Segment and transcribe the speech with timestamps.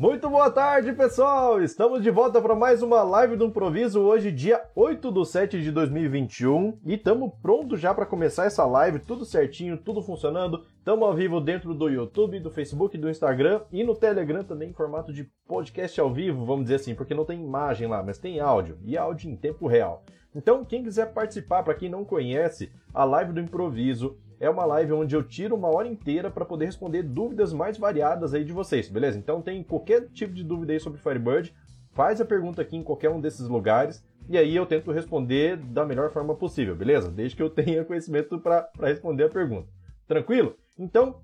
[0.00, 1.62] Muito boa tarde, pessoal!
[1.62, 5.70] Estamos de volta para mais uma live do Improviso, hoje, dia 8 do 7 de
[5.70, 10.64] 2021, e estamos prontos já para começar essa live, tudo certinho, tudo funcionando.
[10.78, 14.72] Estamos ao vivo dentro do YouTube, do Facebook, do Instagram e no Telegram também em
[14.72, 18.40] formato de podcast ao vivo, vamos dizer assim, porque não tem imagem lá, mas tem
[18.40, 20.02] áudio, e áudio em tempo real.
[20.34, 24.94] Então, quem quiser participar, para quem não conhece, a live do Improviso é uma live
[24.94, 28.88] onde eu tiro uma hora inteira para poder responder dúvidas mais variadas aí de vocês,
[28.88, 29.18] beleza?
[29.18, 31.54] Então tem qualquer tipo de dúvida aí sobre Firebird,
[31.92, 35.84] faz a pergunta aqui em qualquer um desses lugares e aí eu tento responder da
[35.84, 37.10] melhor forma possível, beleza?
[37.10, 39.68] Desde que eu tenha conhecimento para responder a pergunta.
[40.08, 40.56] Tranquilo?
[40.78, 41.20] Então,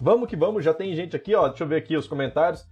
[0.00, 2.64] vamos que vamos, já tem gente aqui, ó, deixa eu ver aqui os comentários.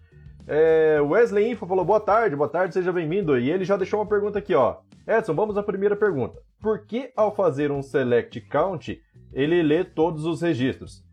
[0.46, 3.36] É, Wesley Info falou boa tarde, boa tarde, seja bem-vindo.
[3.38, 4.78] E ele já deixou uma pergunta aqui, ó.
[5.06, 6.38] Edson, vamos à primeira pergunta.
[6.60, 9.00] Por que ao fazer um select count
[9.32, 11.04] ele lê todos os registros.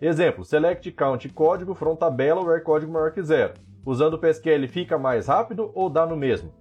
[0.00, 3.54] Exemplo, select count código from tabela where código maior que zero.
[3.84, 6.52] Usando o PSQL fica mais rápido ou dá no mesmo?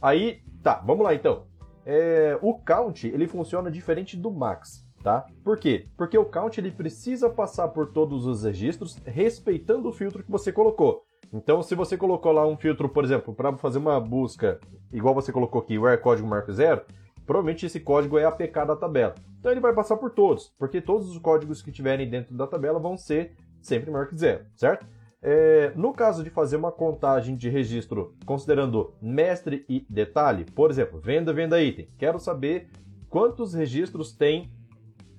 [0.00, 1.46] Aí, tá, vamos lá então.
[1.86, 5.26] É, o count ele funciona diferente do max, tá?
[5.42, 5.88] Por quê?
[5.96, 10.52] Porque o count ele precisa passar por todos os registros respeitando o filtro que você
[10.52, 11.02] colocou.
[11.32, 14.60] Então, se você colocou lá um filtro, por exemplo, para fazer uma busca,
[14.92, 16.82] igual você colocou aqui, where código maior que zero,
[17.26, 19.14] provavelmente esse código é APK da tabela.
[19.38, 22.78] Então ele vai passar por todos, porque todos os códigos que tiverem dentro da tabela
[22.78, 24.86] vão ser sempre maior que zero, certo?
[25.24, 30.98] É, no caso de fazer uma contagem de registro considerando mestre e detalhe, por exemplo,
[31.00, 32.68] venda, venda item, quero saber
[33.08, 34.50] quantos registros tem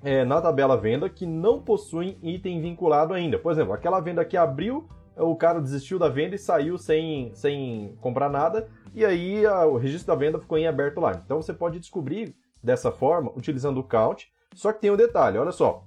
[0.04, 3.40] é, na tabela venda que não possuem item vinculado ainda.
[3.40, 7.96] Por exemplo, aquela venda que abriu, o cara desistiu da venda e saiu sem, sem
[8.02, 11.22] comprar nada, e aí a, o registro da venda ficou em aberto lá.
[11.24, 15.52] Então você pode descobrir dessa forma utilizando o count, só que tem um detalhe, olha
[15.52, 15.86] só.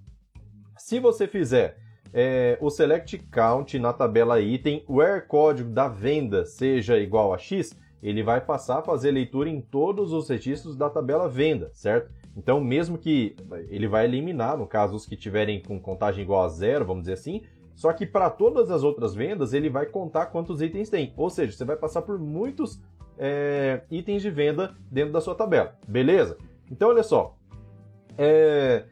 [0.77, 1.79] Se você fizer
[2.13, 7.77] é, o select count na tabela item, where código da venda seja igual a x,
[8.03, 12.13] ele vai passar a fazer leitura em todos os registros da tabela venda, certo?
[12.37, 13.35] Então, mesmo que
[13.69, 17.15] ele vai eliminar, no caso, os que tiverem com contagem igual a zero, vamos dizer
[17.15, 17.43] assim,
[17.75, 21.13] só que para todas as outras vendas, ele vai contar quantos itens tem.
[21.17, 22.81] Ou seja, você vai passar por muitos
[23.19, 25.77] é, itens de venda dentro da sua tabela.
[25.87, 26.37] Beleza?
[26.71, 27.37] Então, olha só.
[28.19, 28.85] É,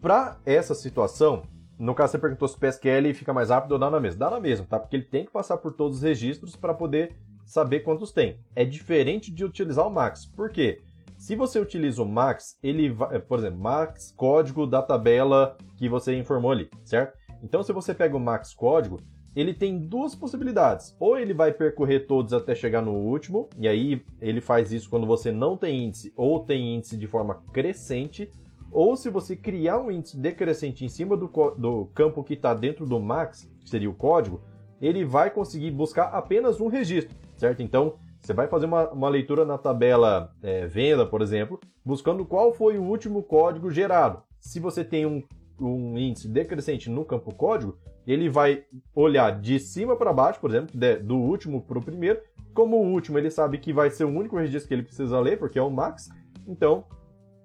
[0.00, 1.42] para essa situação,
[1.78, 4.18] no caso você perguntou se o PSQL fica mais rápido ou dá na mesma.
[4.18, 4.78] Dá na mesma, tá?
[4.78, 8.38] Porque ele tem que passar por todos os registros para poder saber quantos tem.
[8.54, 10.26] É diferente de utilizar o Max.
[10.26, 10.80] Por quê?
[11.16, 16.16] Se você utiliza o Max, ele vai, por exemplo, Max código da tabela que você
[16.16, 17.18] informou ali, certo?
[17.42, 19.00] Então, se você pega o Max código,
[19.34, 20.96] ele tem duas possibilidades.
[20.98, 25.06] Ou ele vai percorrer todos até chegar no último, e aí ele faz isso quando
[25.06, 28.30] você não tem índice ou tem índice de forma crescente,
[28.70, 32.84] ou se você criar um índice decrescente em cima do, do campo que está dentro
[32.84, 34.40] do max, que seria o código,
[34.80, 37.62] ele vai conseguir buscar apenas um registro, certo?
[37.62, 42.52] Então, você vai fazer uma, uma leitura na tabela é, venda, por exemplo, buscando qual
[42.52, 44.22] foi o último código gerado.
[44.38, 45.22] Se você tem um,
[45.58, 47.78] um índice decrescente no campo código,
[48.12, 48.64] ele vai
[48.94, 52.18] olhar de cima para baixo, por exemplo, do último para o primeiro.
[52.54, 55.38] Como o último ele sabe que vai ser o único registro que ele precisa ler,
[55.38, 56.08] porque é o max,
[56.46, 56.84] então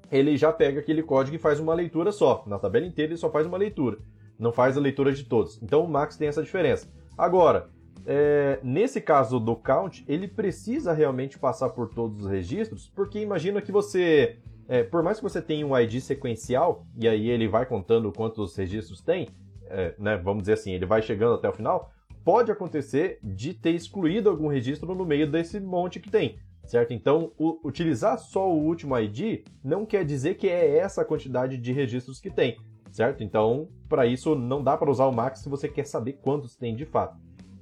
[0.10, 2.46] ele já pega aquele código e faz uma leitura só.
[2.48, 3.98] Na tabela inteira ele só faz uma leitura,
[4.40, 5.62] não faz a leitura de todos.
[5.62, 6.88] Então o max tem essa diferença.
[7.18, 7.70] Agora,
[8.06, 13.62] é, nesse caso do count, ele precisa realmente passar por todos os registros, porque imagina
[13.62, 14.38] que você,
[14.70, 18.56] é, por mais que você tenha um ID sequencial, e aí ele vai contando quantos
[18.56, 19.28] registros tem,
[19.68, 21.92] é, né, vamos dizer assim, ele vai chegando até o final,
[22.24, 26.94] pode acontecer de ter excluído algum registro no meio desse monte que tem, certo?
[26.94, 31.72] Então, o, utilizar só o último ID não quer dizer que é essa quantidade de
[31.72, 32.58] registros que tem,
[32.92, 33.24] certo?
[33.24, 36.76] Então, para isso, não dá para usar o max se você quer saber quantos tem
[36.76, 37.18] de fato,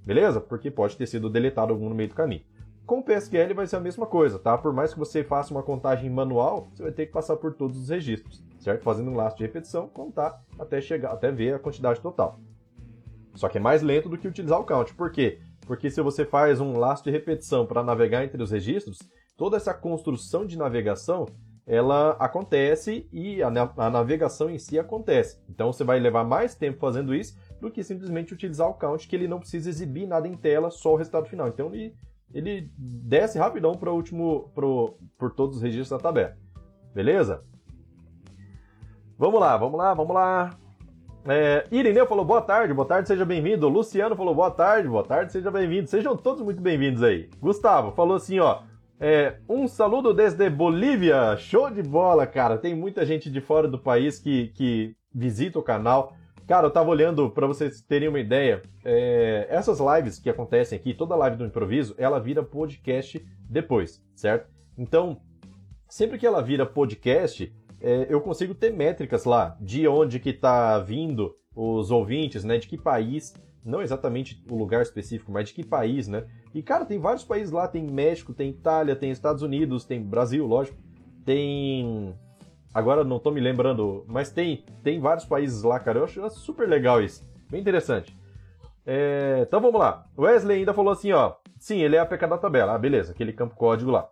[0.06, 0.40] beleza?
[0.40, 2.44] Porque pode ter sido deletado algum no meio do caminho.
[2.86, 4.58] Com o PSQL vai ser a mesma coisa, tá?
[4.58, 7.78] Por mais que você faça uma contagem manual, você vai ter que passar por todos
[7.78, 8.84] os registros certo?
[8.84, 12.40] Fazendo um laço de repetição, contar até chegar, até ver a quantidade total.
[13.34, 14.94] Só que é mais lento do que utilizar o count.
[14.94, 15.40] Por quê?
[15.66, 19.00] Porque se você faz um laço de repetição para navegar entre os registros,
[19.36, 21.26] toda essa construção de navegação
[21.66, 23.48] ela acontece e a,
[23.78, 25.40] a, navegação em si acontece.
[25.50, 29.16] Então você vai levar mais tempo fazendo isso do que simplesmente utilizar o count, que
[29.16, 31.48] ele não precisa exibir nada em tela, só o resultado final.
[31.48, 31.96] Então ele,
[32.34, 36.36] ele desce rapidão para o último, pro, por todos os registros da tabela.
[36.94, 37.44] Beleza?
[39.22, 40.58] Vamos lá, vamos lá, vamos lá.
[41.28, 43.70] É, Irineu falou boa tarde, boa tarde, seja bem-vindo.
[43.70, 45.88] Luciano falou boa tarde, boa tarde, seja bem-vindo.
[45.88, 47.30] Sejam todos muito bem-vindos aí.
[47.40, 48.64] Gustavo falou assim, ó.
[49.00, 52.58] É, um saludo desde Bolívia, show de bola, cara.
[52.58, 56.16] Tem muita gente de fora do país que, que visita o canal.
[56.48, 58.64] Cara, eu tava olhando para vocês terem uma ideia.
[58.84, 64.50] É, essas lives que acontecem aqui, toda live do improviso, ela vira podcast depois, certo?
[64.76, 65.22] Então,
[65.88, 70.80] sempre que ela vira podcast, é, eu consigo ter métricas lá de onde que tá
[70.80, 72.58] vindo os ouvintes, né?
[72.58, 73.34] De que país,
[73.64, 76.26] não exatamente o lugar específico, mas de que país, né?
[76.54, 80.46] E, cara, tem vários países lá, tem México, tem Itália, tem Estados Unidos, tem Brasil,
[80.46, 80.78] lógico,
[81.26, 82.14] tem
[82.74, 86.00] Agora não tô me lembrando, mas tem, tem vários países lá, cara.
[86.00, 87.24] Eu acho super legal isso.
[87.50, 88.18] Bem interessante.
[88.86, 90.06] É, então vamos lá.
[90.18, 91.34] Wesley ainda falou assim, ó.
[91.60, 92.74] Sim, ele é a PK da tabela.
[92.74, 94.10] Ah, beleza, aquele campo código lá.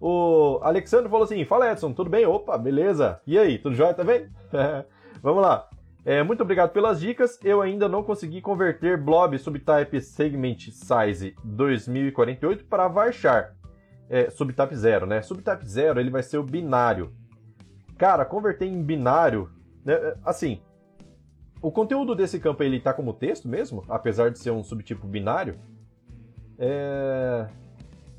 [0.00, 2.26] O Alexandre falou assim: Fala Edson, tudo bem?
[2.26, 3.20] Opa, beleza.
[3.26, 4.28] E aí, tudo jóia também?
[5.22, 5.68] vamos lá.
[6.04, 7.38] É, muito obrigado pelas dicas.
[7.42, 13.54] Eu ainda não consegui converter Blob Subtype Segment Size 2048 para varchar.
[14.10, 15.22] É, subtype 0, né?
[15.22, 17.12] Subtype 0 ele vai ser o binário.
[17.96, 19.50] Cara, converter em binário,
[19.84, 20.60] né, assim,
[21.62, 25.58] o conteúdo desse campo ele tá como texto mesmo, apesar de ser um subtipo binário.
[26.58, 27.46] É...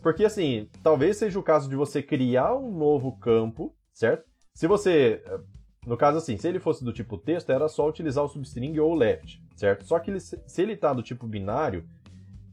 [0.06, 4.24] Porque assim, talvez seja o caso de você criar um novo campo, certo?
[4.54, 5.24] Se você,
[5.84, 8.92] no caso assim, se ele fosse do tipo texto, era só utilizar o substring ou
[8.92, 9.84] o left, certo?
[9.84, 11.90] Só que ele, se ele tá do tipo binário,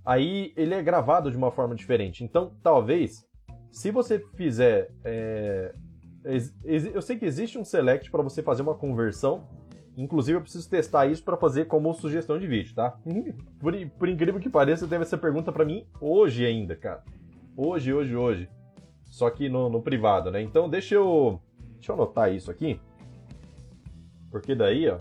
[0.03, 2.25] aí ele é gravado de uma forma diferente.
[2.25, 3.23] Então, talvez,
[3.71, 5.75] se você fizer é,
[6.65, 9.47] eu sei que existe um select para você fazer uma conversão.
[9.95, 12.99] Inclusive, eu preciso testar isso para fazer como sugestão de vídeo, tá?
[13.61, 17.05] Por, por incrível que pareça, teve essa pergunta para mim hoje ainda, cara.
[17.57, 18.49] Hoje, hoje, hoje.
[19.05, 20.41] Só que no, no privado, né?
[20.41, 21.41] Então, deixa eu,
[21.75, 22.81] deixa eu anotar isso aqui.
[24.31, 25.01] Porque daí, ó,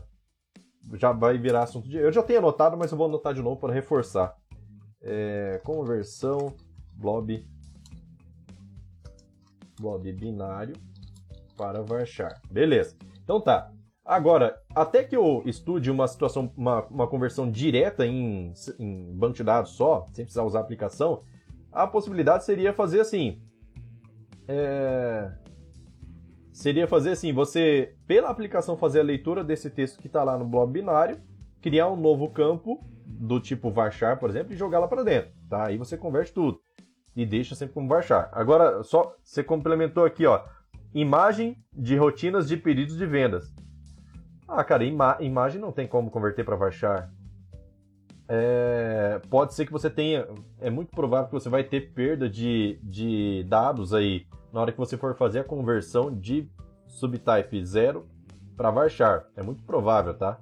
[0.97, 1.97] já vai virar assunto de.
[1.97, 4.35] Eu já tenho anotado, mas eu vou anotar de novo para reforçar.
[5.01, 6.53] É, conversão
[6.93, 7.43] blob
[9.79, 10.75] blob binário
[11.57, 12.41] para varchar.
[12.51, 12.95] Beleza.
[13.23, 13.71] Então tá.
[14.03, 19.43] Agora, até que eu estude uma situação, uma, uma conversão direta em, em banco de
[19.43, 21.23] dados só, sem precisar usar a aplicação,
[21.71, 23.41] a possibilidade seria fazer assim.
[24.47, 25.31] É...
[26.51, 30.45] Seria fazer assim, você, pela aplicação, fazer a leitura desse texto que está lá no
[30.45, 31.19] blob binário,
[31.61, 35.67] criar um novo campo do tipo varchar, por exemplo, e jogar lá para dentro, tá?
[35.67, 36.59] Aí você converte tudo
[37.15, 38.29] e deixa sempre como varchar.
[38.33, 40.43] Agora, só você complementou aqui, ó,
[40.93, 43.53] Imagem de rotinas de pedidos de vendas.
[44.45, 47.09] Ah, cara, ima imagem não tem como converter para varchar.
[48.33, 50.25] É, pode ser que você tenha.
[50.57, 54.77] É muito provável que você vai ter perda de, de dados aí na hora que
[54.77, 56.49] você for fazer a conversão de
[56.87, 58.07] subtype 0
[58.55, 59.25] para varchar.
[59.35, 60.39] É muito provável, tá?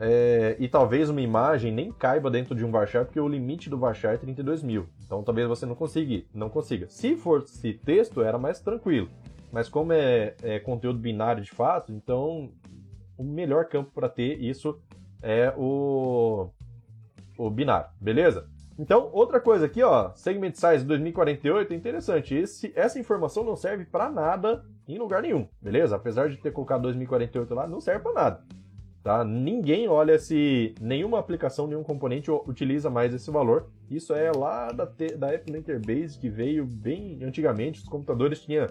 [0.00, 3.78] É, e talvez uma imagem nem caiba dentro de um varchar, porque o limite do
[3.78, 4.88] varchar é 32 mil.
[5.06, 6.88] Então talvez você não consiga, não consiga.
[6.88, 9.08] Se fosse texto, era mais tranquilo.
[9.52, 12.50] Mas como é, é conteúdo binário de fato, então
[13.16, 14.80] o melhor campo para ter isso
[15.22, 16.50] é o,
[17.46, 18.48] o binário, beleza?
[18.78, 22.34] Então, outra coisa aqui, ó, segment size 2048 é interessante.
[22.34, 25.96] Esse, essa informação não serve para nada em lugar nenhum, beleza?
[25.96, 28.44] Apesar de ter colocado 2048 lá, não serve para nada.
[29.02, 29.24] Tá?
[29.24, 33.68] Ninguém olha se nenhuma aplicação, nenhum componente utiliza mais esse valor.
[33.90, 34.88] Isso é lá da,
[35.18, 37.80] da Apple Interbase que veio bem antigamente.
[37.80, 38.68] Os computadores tinham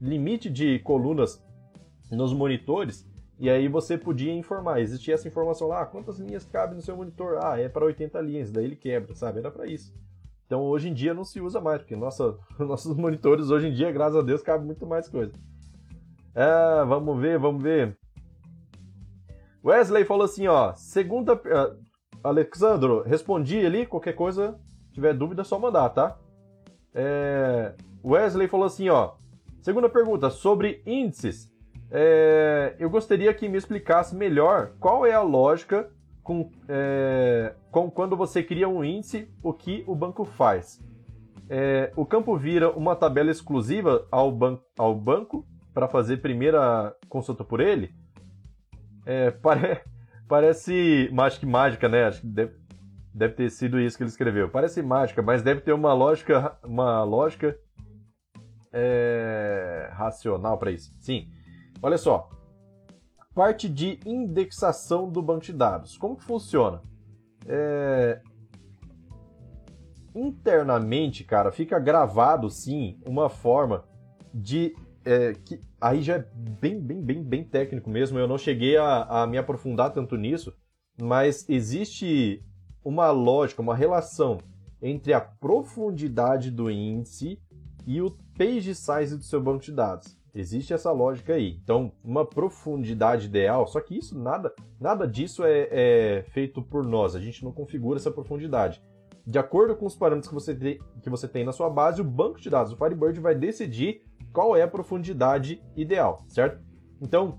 [0.00, 1.44] limite de colunas
[2.10, 3.08] nos monitores
[3.42, 4.80] e aí você podia informar.
[4.80, 7.40] Existia essa informação lá, ah, quantas linhas cabe no seu monitor?
[7.42, 9.40] Ah, é para 80 linhas, daí ele quebra, sabe?
[9.40, 9.92] Era para isso.
[10.46, 13.90] Então hoje em dia não se usa mais, porque nossa, nossos monitores hoje em dia,
[13.90, 15.32] graças a Deus, cabe muito mais coisa.
[16.32, 17.98] Ah, vamos ver, vamos ver.
[19.64, 21.34] Wesley falou assim, ó, segunda...
[21.34, 21.82] Uh,
[22.24, 24.56] Alexandro, respondi ali, qualquer coisa,
[24.92, 26.16] tiver dúvida, é só mandar, tá?
[26.94, 27.74] É...
[28.04, 29.14] Wesley falou assim, ó,
[29.62, 31.48] Segunda pergunta, sobre índices.
[31.94, 35.90] É, eu gostaria que me explicasse melhor qual é a lógica
[36.22, 40.80] com, é, com quando você cria um índice, o que o banco faz.
[41.50, 47.44] É, o campo vira uma tabela exclusiva ao, ban ao banco para fazer primeira consulta
[47.44, 47.94] por ele?
[49.04, 49.82] É, pare
[50.26, 52.04] parece mágica mágica, né?
[52.04, 52.54] Acho que deve,
[53.12, 54.48] deve ter sido isso que ele escreveu.
[54.48, 57.54] Parece mágica, mas deve ter uma lógica, uma lógica
[58.72, 60.90] é, racional para isso.
[60.98, 61.28] Sim.
[61.82, 62.30] Olha só.
[63.34, 65.96] Parte de indexação do banco de dados.
[65.96, 66.80] Como que funciona?
[67.46, 68.20] É...
[70.14, 73.84] Internamente, cara, fica gravado sim uma forma
[74.32, 74.74] de.
[75.04, 76.26] É, que aí já é
[76.60, 78.18] bem, bem, bem, bem técnico mesmo.
[78.18, 80.54] Eu não cheguei a, a me aprofundar tanto nisso,
[81.00, 82.44] mas existe
[82.84, 84.38] uma lógica, uma relação
[84.80, 87.40] entre a profundidade do índice
[87.86, 90.21] e o page size do seu banco de dados.
[90.34, 91.58] Existe essa lógica aí.
[91.62, 97.14] Então, uma profundidade ideal, só que isso nada, nada disso é, é feito por nós.
[97.14, 98.82] A gente não configura essa profundidade.
[99.26, 102.04] De acordo com os parâmetros que você, tem, que você tem na sua base, o
[102.04, 106.60] banco de dados, o Firebird, vai decidir qual é a profundidade ideal, certo?
[107.00, 107.38] Então,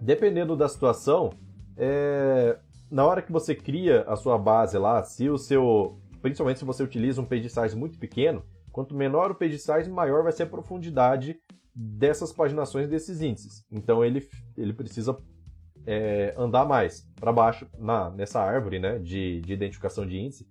[0.00, 1.30] dependendo da situação,
[1.76, 2.58] é,
[2.90, 5.98] na hora que você cria a sua base lá, se o seu.
[6.20, 10.22] Principalmente se você utiliza um page size muito pequeno, quanto menor o page size, maior
[10.22, 11.38] vai ser a profundidade
[11.74, 13.64] dessas paginações desses índices.
[13.70, 15.16] Então ele, ele precisa
[15.86, 20.46] é, andar mais para baixo na, nessa árvore né, de, de identificação de índice,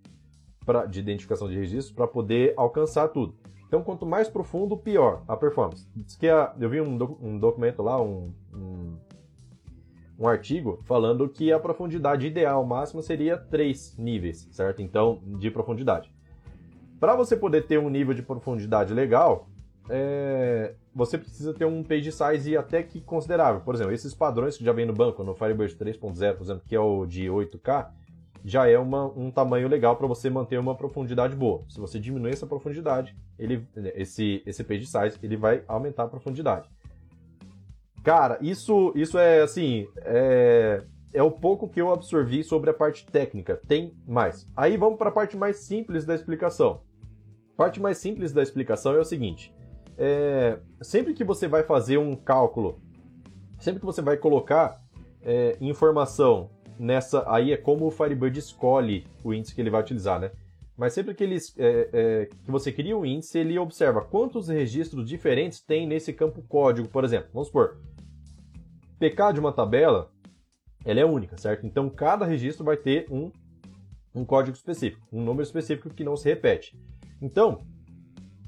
[0.65, 3.36] pra, de identificação de registros, para poder alcançar tudo.
[3.74, 5.89] Então, quanto mais profundo, pior a performance.
[5.96, 8.98] Diz que a, eu vi um, doc, um documento lá, um, um,
[10.20, 14.84] um, artigo, falando que a profundidade ideal máxima seria 3 níveis, certo?
[14.84, 16.13] Então, de profundidade.
[17.00, 19.50] Para você poder ter um nível de profundidade legal,
[19.89, 23.62] é, você precisa ter um page size até que considerável.
[23.62, 26.75] Por exemplo, esses padrões que já vem no banco, no Firebird 3.0, por exemplo, que
[26.75, 27.89] é o de 8K,
[28.45, 31.63] já é uma, um tamanho legal para você manter uma profundidade boa.
[31.69, 36.69] Se você diminuir essa profundidade, ele, esse, esse page size ele vai aumentar a profundidade.
[38.03, 40.83] Cara, isso, isso é assim, é,
[41.13, 43.59] é o pouco que eu absorvi sobre a parte técnica.
[43.65, 44.45] Tem mais.
[44.57, 46.81] Aí vamos para a parte mais simples da explicação.
[47.55, 49.53] Parte mais simples da explicação é o seguinte:
[49.97, 52.79] é, sempre que você vai fazer um cálculo,
[53.59, 54.81] sempre que você vai colocar
[55.21, 57.23] é, informação nessa.
[57.31, 60.31] Aí é como o Firebird escolhe o índice que ele vai utilizar, né?
[60.75, 65.07] Mas sempre que, ele, é, é, que você cria um índice, ele observa quantos registros
[65.07, 67.29] diferentes tem nesse campo código, por exemplo.
[67.31, 67.77] Vamos supor,
[69.00, 70.12] PK de uma tabela,
[70.83, 71.65] ela é única, certo?
[71.67, 73.31] Então cada registro vai ter um,
[74.15, 76.75] um código específico, um número específico que não se repete.
[77.21, 77.65] Então,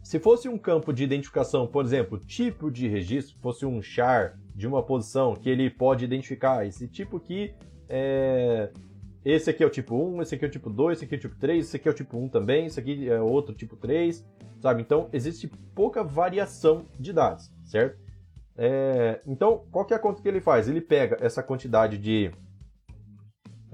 [0.06, 4.68] se fosse um campo de identificação, por exemplo, tipo de registro, fosse um char de
[4.68, 7.56] uma posição que ele pode identificar esse tipo aqui,
[7.90, 8.70] é...
[9.26, 11.18] esse aqui é o tipo 1, esse aqui é o tipo 2, esse aqui é
[11.18, 13.76] o tipo 3, esse aqui é o tipo 1 também, esse aqui é outro tipo
[13.76, 14.24] 3,
[14.62, 14.84] sabe?
[14.84, 17.98] Então existe pouca variação de dados, certo?
[18.56, 19.22] É...
[19.26, 20.70] Então, qual que é a conta que ele faz?
[20.70, 22.30] Ele pega essa quantidade de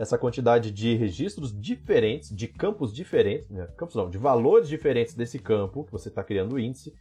[0.02, 3.68] essa quantidade de registros diferentes, de campos diferentes, né?
[3.78, 6.92] campos não, de valores diferentes desse campo que você está criando o índice,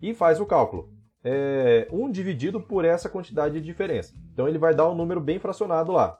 [0.00, 0.88] e faz o cálculo.
[1.22, 4.14] É, 1 dividido por essa quantidade de diferença.
[4.32, 6.18] Então ele vai dar um número bem fracionado lá.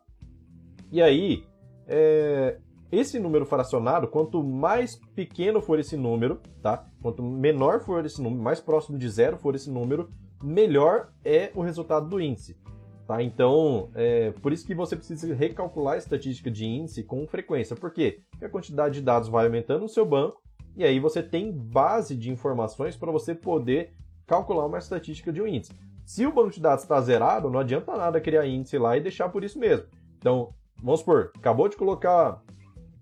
[0.93, 1.43] E aí,
[1.87, 2.59] é,
[2.93, 6.87] esse número fracionado, quanto mais pequeno for esse número, tá?
[7.01, 10.11] Quanto menor for esse número, mais próximo de zero for esse número,
[10.43, 12.59] melhor é o resultado do índice.
[13.07, 13.23] Tá?
[13.23, 17.77] Então, é por isso que você precisa recalcular a estatística de índice com frequência.
[17.77, 18.23] Por quê?
[18.31, 20.43] Porque a quantidade de dados vai aumentando no seu banco
[20.77, 23.93] e aí você tem base de informações para você poder
[24.27, 25.73] calcular uma estatística de um índice.
[26.05, 29.29] Se o banco de dados está zerado, não adianta nada criar índice lá e deixar
[29.29, 29.87] por isso mesmo.
[30.19, 32.43] Então, vamos supor, acabou de colocar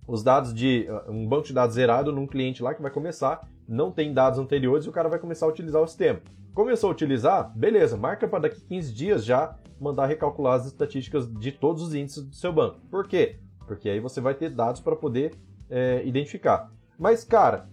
[0.06, 3.90] os dados de um banco de dados zerado num cliente lá que vai começar, não
[3.90, 6.20] tem dados anteriores e o cara vai começar a utilizar o sistema.
[6.54, 11.52] Começou a utilizar, beleza, marca para daqui 15 dias já mandar recalcular as estatísticas de
[11.52, 12.80] todos os índices do seu banco.
[12.90, 13.38] Por quê?
[13.66, 15.34] Porque aí você vai ter dados para poder
[15.70, 16.70] é, identificar.
[16.98, 17.68] Mas, cara,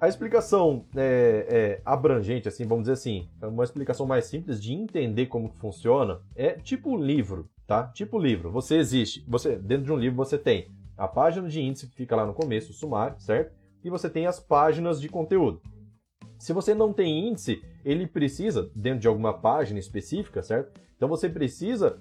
[0.00, 4.72] a explicação é, é, abrangente, assim, vamos dizer assim, é uma explicação mais simples de
[4.72, 7.88] entender como funciona, é tipo livro, tá?
[7.88, 8.50] Tipo livro.
[8.50, 12.16] Você existe, você dentro de um livro você tem a página de índice que fica
[12.16, 13.54] lá no começo, o sumário, certo?
[13.84, 15.60] E você tem as páginas de conteúdo.
[16.40, 20.80] Se você não tem índice, ele precisa, dentro de alguma página específica, certo?
[20.96, 22.00] Então você precisa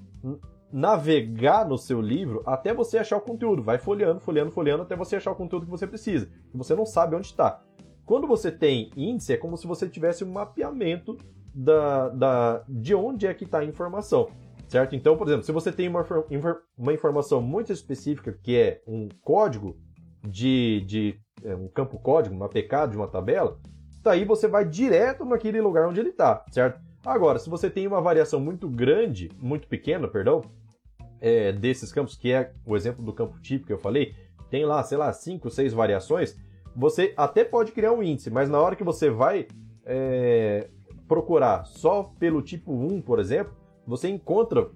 [0.72, 3.62] navegar no seu livro até você achar o conteúdo.
[3.62, 6.30] Vai folheando, folheando, folheando até você achar o conteúdo que você precisa.
[6.54, 7.62] E você não sabe onde está.
[8.06, 11.18] Quando você tem índice, é como se você tivesse um mapeamento
[11.54, 14.30] da, da, de onde é que está a informação.
[14.70, 14.96] Certo?
[14.96, 16.06] Então, por exemplo, se você tem uma,
[16.78, 19.76] uma informação muito específica, que é um código
[20.26, 23.60] de, de é, um campo código, uma PK de uma tabela,
[24.02, 26.80] daí você vai direto naquele lugar onde ele está, certo?
[27.06, 30.42] Agora, se você tem uma variação muito grande, muito pequena, perdão,
[31.22, 34.16] é, desses campos, que é o exemplo do campo típico que eu falei,
[34.50, 36.38] tem lá, sei lá, 5, 6 variações,
[36.76, 39.48] você até pode criar um índice, mas na hora que você vai
[39.86, 40.70] é,
[41.08, 43.54] procurar só pelo tipo 1, por exemplo,
[43.86, 44.70] você encontra,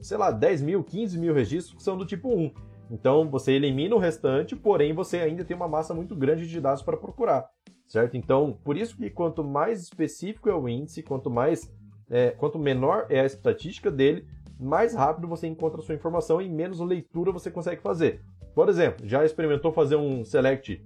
[0.00, 2.52] sei lá, 10 mil, 15 mil registros que são do tipo 1.
[2.90, 6.82] Então você elimina o restante, porém você ainda tem uma massa muito grande de dados
[6.82, 7.46] para procurar
[7.88, 8.16] certo?
[8.16, 11.72] Então, por isso que quanto mais específico é o índice, quanto mais,
[12.08, 14.26] é, quanto menor é a estatística dele,
[14.60, 18.20] mais rápido você encontra a sua informação e menos leitura você consegue fazer.
[18.54, 20.84] Por exemplo, já experimentou fazer um select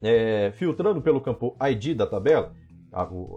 [0.00, 2.52] é, filtrando pelo campo ID da tabela,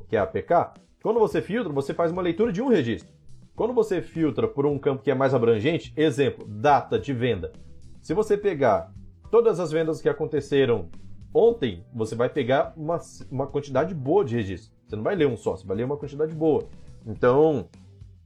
[0.07, 0.79] que é a APK?
[1.01, 3.13] Quando você filtra, você faz uma leitura de um registro.
[3.55, 7.53] Quando você filtra por um campo que é mais abrangente, exemplo, data de venda.
[8.01, 8.91] Se você pegar
[9.31, 10.89] todas as vendas que aconteceram
[11.35, 12.97] ontem, você vai pegar uma,
[13.29, 14.73] uma quantidade boa de registros.
[14.87, 16.63] Você não vai ler um só, você vai ler uma quantidade boa.
[17.05, 17.67] Então,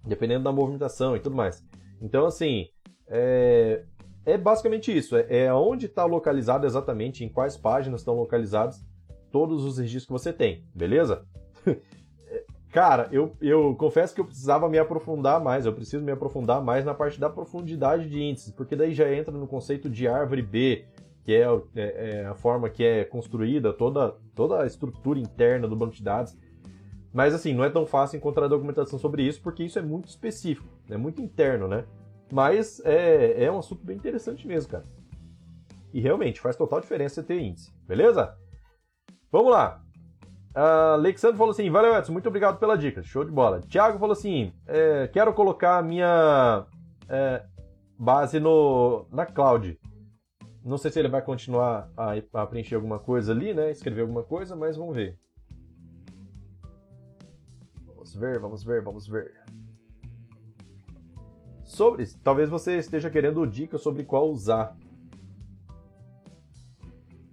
[0.05, 1.65] dependendo da movimentação e tudo mais.
[1.99, 2.67] Então, assim,
[3.07, 3.83] é,
[4.25, 5.17] é basicamente isso.
[5.17, 8.79] É, é onde está localizado exatamente, em quais páginas estão localizados
[9.31, 11.25] todos os registros que você tem, beleza?
[12.71, 16.85] Cara, eu, eu confesso que eu precisava me aprofundar mais, eu preciso me aprofundar mais
[16.85, 20.85] na parte da profundidade de índices, porque daí já entra no conceito de árvore B,
[21.29, 21.45] que é,
[21.75, 26.01] é, é, a forma que é construída, toda, toda a estrutura interna do banco de
[26.01, 26.35] dados.
[27.13, 30.67] Mas assim, não é tão fácil encontrar documentação sobre isso, porque isso é muito específico,
[30.89, 31.85] é muito interno, né?
[32.31, 34.85] Mas é, é um assunto bem interessante mesmo, cara.
[35.93, 38.35] E realmente faz total diferença você ter índice, beleza?
[39.31, 39.83] Vamos lá.
[40.55, 43.61] Uh, Alexandre falou assim: Valeu, Edson, muito obrigado pela dica, show de bola.
[43.61, 46.65] Thiago falou assim: é, Quero colocar a minha
[47.07, 47.43] é,
[47.99, 49.79] base no, na cloud.
[50.63, 53.71] Não sei se ele vai continuar a, a, preencher alguma coisa ali, né?
[53.71, 55.17] Escrever alguma coisa, mas vamos ver.
[57.85, 59.33] Vamos ver, vamos ver, vamos ver.
[61.63, 64.75] Sobre, talvez você esteja querendo dicas sobre qual usar.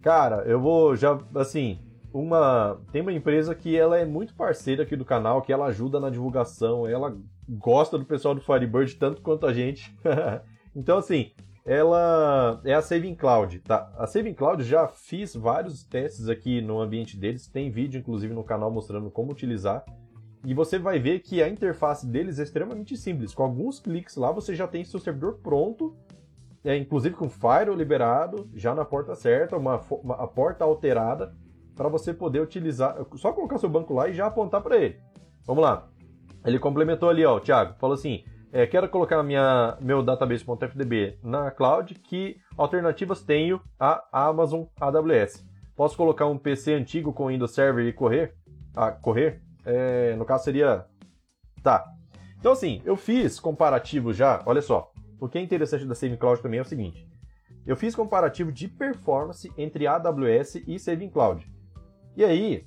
[0.02, 1.80] Cara, eu vou já, assim,
[2.12, 5.99] uma tem uma empresa que ela é muito parceira aqui do canal, que ela ajuda
[5.99, 7.16] na divulgação, ela
[7.49, 9.97] gosta do pessoal do Firebird tanto quanto a gente.
[10.76, 11.33] então, assim,
[11.66, 13.92] ela é a Saving Cloud, tá?
[13.99, 18.44] A Saving Cloud já fiz vários testes aqui no ambiente deles, tem vídeo inclusive no
[18.44, 19.85] canal mostrando como utilizar.
[20.44, 23.35] E você vai ver que a interface deles é extremamente simples.
[23.35, 25.96] Com alguns cliques lá você já tem seu servidor pronto,
[26.64, 31.35] é, inclusive com Firewall liberado, já na porta certa, uma, uma a porta alterada,
[31.75, 32.96] para você poder utilizar.
[33.16, 35.00] Só colocar seu banco lá e já apontar para ele.
[35.44, 35.88] Vamos lá.
[36.44, 38.25] Ele complementou ali, ó, o Thiago, falou assim:
[38.56, 45.47] é, quero colocar minha, meu database.fdb na cloud, que alternativas tenho a Amazon AWS.
[45.76, 48.34] Posso colocar um PC antigo com Windows Server e correr?
[48.75, 49.42] Ah, correr?
[49.62, 50.86] É, no caso seria...
[51.62, 51.84] Tá.
[52.38, 54.90] Então assim, eu fiz comparativo já, olha só.
[55.21, 57.06] O que é interessante da Saving Cloud também é o seguinte.
[57.66, 61.47] Eu fiz comparativo de performance entre AWS e Saving Cloud.
[62.16, 62.66] E aí,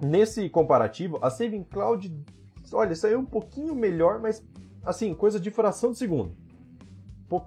[0.00, 2.10] nesse comparativo, a Saving Cloud,
[2.72, 4.42] olha, saiu um pouquinho melhor, mas
[4.84, 6.36] assim, coisa de fração de segundo.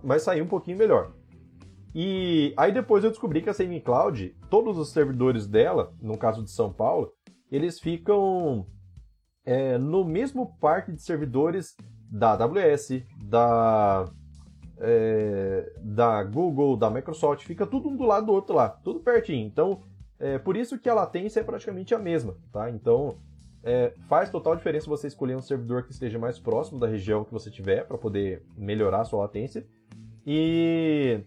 [0.04, 1.14] Mas saiu um pouquinho melhor.
[1.94, 6.44] E aí depois eu descobri que a Saving Cloud, todos os servidores dela, no caso
[6.44, 7.14] de São Paulo,
[7.50, 8.66] eles ficam
[9.46, 11.76] é, no mesmo parque de servidores
[12.12, 14.12] da AWS, da,
[14.80, 19.46] é, da Google, da Microsoft, fica tudo um do lado do outro lá, tudo pertinho.
[19.46, 19.82] Então,
[20.20, 22.70] é por isso que a latência é praticamente a mesma, tá?
[22.70, 23.18] Então,
[23.66, 27.34] é, faz total diferença você escolher um servidor que esteja mais próximo da região que
[27.34, 29.66] você tiver para poder melhorar a sua latência.
[30.26, 31.20] E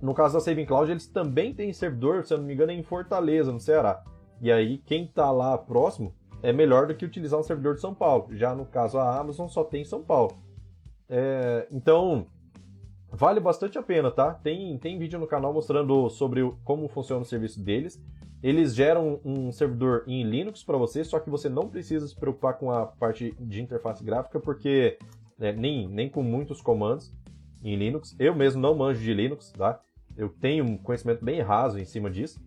[0.00, 2.84] no caso da Saving Cloud, eles também têm servidor, se eu não me engano, em
[2.84, 4.04] Fortaleza, no Ceará.
[4.40, 7.92] E aí, quem está lá próximo é melhor do que utilizar um servidor de São
[7.92, 8.28] Paulo.
[8.36, 10.36] Já no caso, a Amazon só tem São Paulo.
[11.08, 12.28] É, então,
[13.10, 14.32] vale bastante a pena, tá?
[14.32, 18.00] Tem, tem vídeo no canal mostrando sobre como funciona o serviço deles.
[18.42, 22.54] Eles geram um servidor em Linux para você, só que você não precisa se preocupar
[22.54, 24.96] com a parte de interface gráfica, porque
[25.36, 27.12] né, nem, nem com muitos comandos
[27.62, 28.14] em Linux.
[28.18, 29.80] Eu mesmo não manjo de Linux, tá?
[30.16, 32.40] Eu tenho um conhecimento bem raso em cima disso.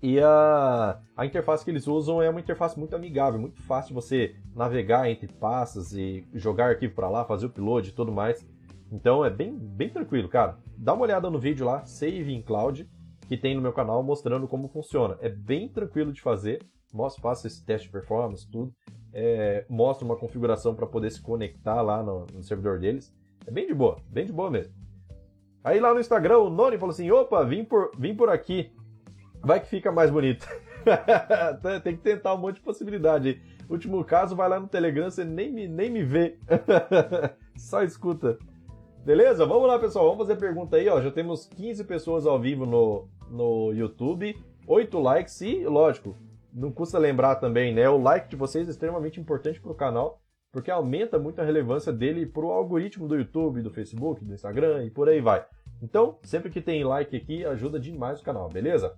[0.00, 3.94] E a, a interface que eles usam é uma interface muito amigável, muito fácil de
[3.94, 8.46] você navegar entre pastas e jogar arquivo para lá, fazer o upload e tudo mais.
[8.92, 10.56] Então é bem, bem tranquilo, cara.
[10.76, 12.88] Dá uma olhada no vídeo lá, Save in Cloud,
[13.28, 15.18] que tem no meu canal mostrando como funciona.
[15.20, 16.66] É bem tranquilo de fazer.
[16.90, 18.72] Mostra, faço esse teste de performance, tudo.
[19.12, 23.14] É, mostra uma configuração para poder se conectar lá no, no, servidor deles.
[23.46, 24.72] É bem de boa, bem de boa mesmo.
[25.62, 28.72] Aí lá no Instagram, o Noni falou assim: opa, vim por, vim por aqui.
[29.42, 30.46] Vai que fica mais bonito.
[31.84, 33.42] Tem que tentar um monte de possibilidade.
[33.68, 36.38] Último caso, vai lá no Telegram, você nem me, nem me vê.
[37.54, 38.38] Só escuta.
[39.04, 39.44] Beleza?
[39.44, 40.06] Vamos lá, pessoal.
[40.06, 41.00] Vamos fazer pergunta aí, ó.
[41.02, 44.36] Já temos 15 pessoas ao vivo no, no YouTube,
[44.66, 46.16] 8 likes e, lógico,
[46.52, 47.88] não custa lembrar também, né?
[47.88, 50.20] O like de vocês é extremamente importante para o canal,
[50.52, 54.84] porque aumenta muito a relevância dele para o algoritmo do YouTube, do Facebook, do Instagram
[54.84, 55.44] e por aí vai.
[55.82, 58.96] Então, sempre que tem like aqui, ajuda demais o canal, beleza?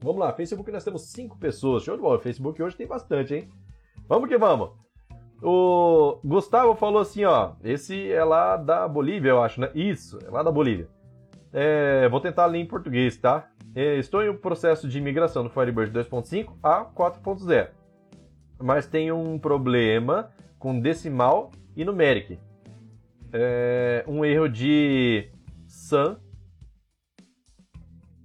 [0.00, 1.82] Vamos lá, Facebook nós temos 5 pessoas.
[1.82, 2.18] Show de bola.
[2.18, 3.48] Facebook hoje tem bastante, hein?
[4.08, 4.70] Vamos que vamos.
[5.42, 7.52] O Gustavo falou assim, ó.
[7.62, 9.70] Esse é lá da Bolívia, eu acho, né?
[9.74, 10.88] Isso, é lá da Bolívia.
[11.52, 13.48] É, vou tentar ler em português, tá?
[13.76, 17.68] É, estou em um processo de migração do Firebird 2.5 a 4.0.
[18.58, 22.40] mas tem um problema com decimal e numeric.
[23.30, 25.30] É um erro de
[25.68, 26.16] sum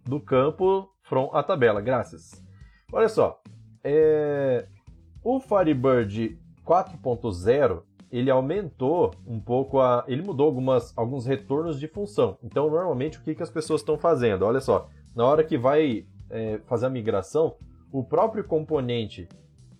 [0.05, 1.81] do campo from a tabela.
[1.81, 2.41] Graças.
[2.89, 3.41] Olha só,
[3.83, 4.69] é...
[5.21, 10.05] o Firebird 4.0 ele aumentou um pouco a.
[10.07, 12.37] Ele mudou algumas, alguns retornos de função.
[12.41, 14.43] Então, normalmente, o que, que as pessoas estão fazendo?
[14.43, 17.55] Olha só, na hora que vai é, fazer a migração,
[17.91, 19.27] o próprio componente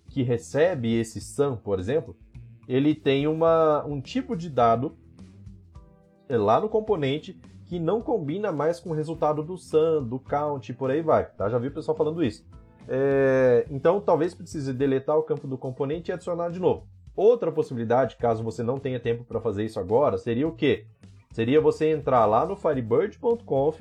[0.08, 2.14] que recebe esse SAM, por exemplo,
[2.68, 4.96] ele tem uma, um tipo de dado
[6.28, 10.72] é, lá no componente que não combina mais com o resultado do SAM, do count,
[10.74, 11.24] por aí vai.
[11.24, 11.48] Tá?
[11.48, 12.44] Já vi o pessoal falando isso.
[12.86, 16.86] É, então, talvez precise deletar o campo do componente e adicionar de novo.
[17.16, 20.86] Outra possibilidade, caso você não tenha tempo para fazer isso agora, seria o quê?
[21.30, 23.80] Seria você entrar lá no firebird.conf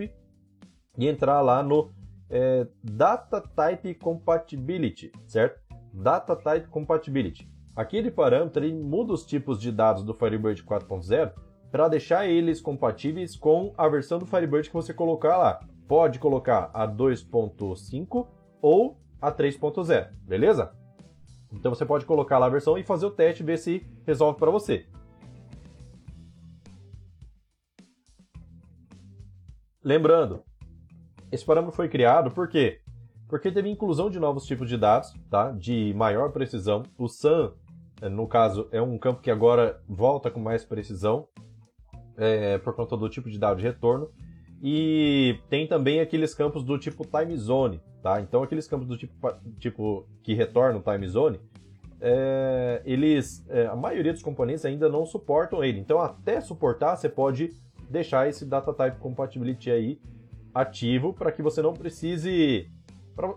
[0.97, 1.91] e entrar lá no
[2.29, 5.59] é, Data Type Compatibility, certo?
[5.93, 7.49] Data Type Compatibility.
[7.75, 11.33] Aquele parâmetro ele muda os tipos de dados do Firebird 4.0
[11.71, 15.59] para deixar eles compatíveis com a versão do Firebird que você colocar lá.
[15.87, 18.27] Pode colocar a 2.5
[18.61, 20.73] ou a 3.0, beleza?
[21.51, 24.51] Então você pode colocar lá a versão e fazer o teste ver se resolve para
[24.51, 24.85] você.
[29.83, 30.43] Lembrando,
[31.31, 32.79] esse parâmetro foi criado por quê?
[33.27, 35.51] Porque teve inclusão de novos tipos de dados, tá?
[35.51, 36.83] de maior precisão.
[36.97, 37.53] O SAM,
[38.11, 41.27] no caso, é um campo que agora volta com mais precisão
[42.17, 44.09] é, por conta do tipo de dado de retorno.
[44.61, 48.19] E tem também aqueles campos do tipo time zone, tá?
[48.19, 49.13] Então aqueles campos do tipo,
[49.57, 51.39] tipo que retornam time zone,
[52.01, 55.79] é, eles, é, a maioria dos componentes ainda não suportam ele.
[55.79, 57.49] Então até suportar, você pode
[57.89, 59.99] deixar esse data type compatibility aí
[60.53, 62.69] ativo para que você não precise,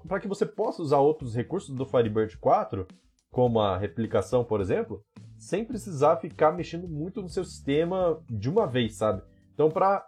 [0.07, 2.87] para que você possa usar outros recursos do Firebird 4,
[3.31, 5.03] como a replicação, por exemplo,
[5.37, 9.23] sem precisar ficar mexendo muito no seu sistema de uma vez, sabe?
[9.53, 10.07] Então, para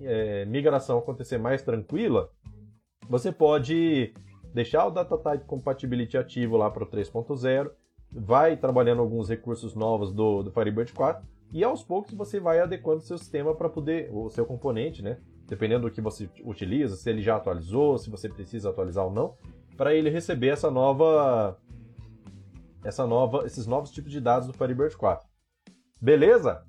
[0.00, 2.30] é, migração acontecer mais tranquila,
[3.08, 4.14] você pode
[4.52, 7.70] deixar o Data Type Compatibility ativo lá para o 3.0,
[8.10, 12.98] vai trabalhando alguns recursos novos do, do Firebird 4 e aos poucos você vai adequando
[12.98, 15.18] o seu sistema para poder, o seu componente, né?
[15.46, 19.36] Dependendo do que você utiliza, se ele já atualizou, se você precisa atualizar ou não,
[19.76, 21.58] para ele receber essa nova,
[22.82, 25.28] essa nova, esses novos tipos de dados do Firebird 4.
[26.00, 26.64] Beleza?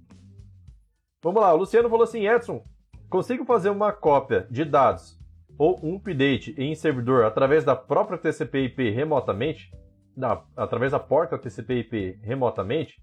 [1.23, 2.63] Vamos lá, o Luciano falou assim, Edson,
[3.09, 5.17] Consigo fazer uma cópia de dados
[5.57, 9.71] ou um update em servidor através da própria TCP/IP remotamente,
[10.15, 13.01] da, através da porta TCP/IP remotamente,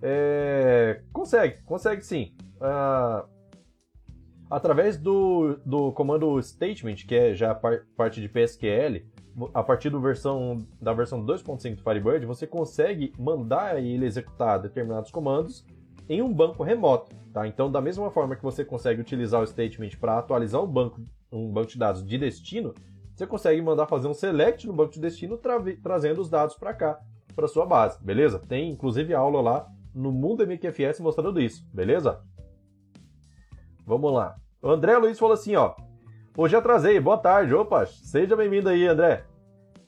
[0.00, 2.36] é, consegue, consegue sim.
[2.60, 3.26] Ah,
[4.50, 9.04] através do, do comando statement, que é já par, parte de PSQL,
[9.54, 15.64] a partir versão, da versão 2.5 do Firebird, você consegue mandar ele executar determinados comandos
[16.08, 17.14] em um banco remoto.
[17.32, 17.46] Tá?
[17.46, 21.52] Então, da mesma forma que você consegue utilizar o statement para atualizar um banco, um
[21.52, 22.74] banco de dados de destino,
[23.14, 26.72] você consegue mandar fazer um select no banco de destino tra trazendo os dados para
[26.72, 26.98] cá,
[27.34, 28.38] para sua base, beleza?
[28.38, 32.20] Tem inclusive aula lá no Mundo MQFS mostrando isso, beleza?
[33.88, 34.36] Vamos lá.
[34.60, 35.74] O André Luiz falou assim, ó.
[36.36, 37.54] Hoje atrasei, boa tarde.
[37.54, 39.24] Opa, seja bem-vindo aí, André.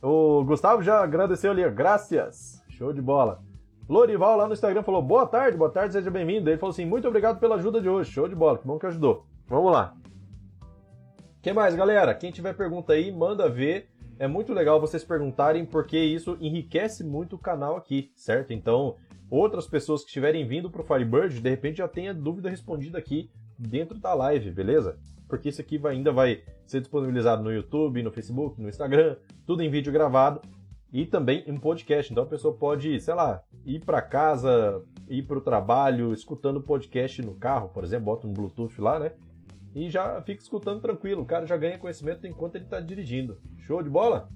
[0.01, 2.65] O Gustavo já agradeceu ali, graças.
[2.71, 3.43] Show de bola.
[3.87, 6.49] Lorival lá no Instagram falou: boa tarde, boa tarde, seja bem-vindo.
[6.49, 8.11] Ele falou assim: muito obrigado pela ajuda de hoje.
[8.11, 9.27] Show de bola, que bom que ajudou.
[9.47, 9.95] Vamos lá.
[11.37, 12.15] O que mais, galera?
[12.15, 13.91] Quem tiver pergunta aí, manda ver.
[14.19, 18.55] É muito legal vocês perguntarem, porque isso enriquece muito o canal aqui, certo?
[18.55, 18.97] Então,
[19.31, 23.31] outras pessoas que estiverem vindo para o Firebird, de repente já tenha dúvida respondida aqui
[23.61, 24.99] dentro da live, beleza?
[25.29, 29.62] Porque isso aqui vai, ainda vai ser disponibilizado no YouTube, no Facebook, no Instagram, tudo
[29.62, 30.40] em vídeo gravado
[30.92, 32.12] e também em podcast.
[32.12, 37.23] Então a pessoa pode, sei lá, ir para casa, ir para o trabalho, escutando podcast
[37.23, 39.12] no carro, por exemplo, bota um Bluetooth lá, né?
[39.75, 41.23] E já fica escutando tranquilo.
[41.23, 43.38] O cara já ganha conhecimento enquanto ele está dirigindo.
[43.59, 44.29] Show de bola?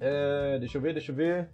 [0.00, 1.50] É, deixa eu ver, deixa eu ver.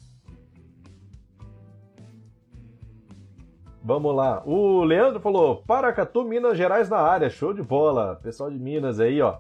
[3.91, 4.41] Vamos lá.
[4.47, 7.29] O Leandro falou: Paracatu, Minas Gerais na área.
[7.29, 8.21] Show de bola.
[8.23, 9.39] Pessoal de Minas aí, ó.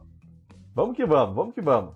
[0.74, 1.94] Vamos que vamos, vamos que vamos.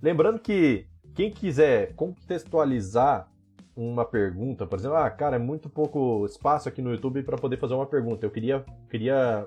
[0.00, 3.28] Lembrando que quem quiser contextualizar
[3.76, 7.58] uma pergunta, por exemplo, ah, cara, é muito pouco espaço aqui no YouTube para poder
[7.58, 8.24] fazer uma pergunta.
[8.24, 9.46] Eu queria, queria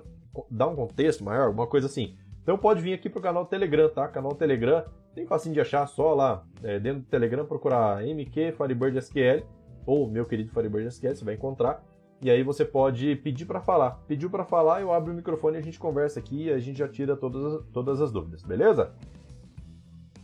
[0.51, 2.15] dar um contexto maior, alguma coisa assim.
[2.43, 4.07] Então pode vir aqui pro canal Telegram, tá?
[4.07, 8.99] Canal Telegram, tem facinho de achar, só lá é, dentro do Telegram procurar MQ Firebird
[8.99, 9.43] SQL
[9.83, 11.83] ou meu querido Firebird SQL, você vai encontrar.
[12.21, 13.91] E aí você pode pedir para falar.
[14.07, 16.77] Pediu para falar, eu abro o microfone e a gente conversa aqui e a gente
[16.79, 18.95] já tira todas, todas as dúvidas, beleza?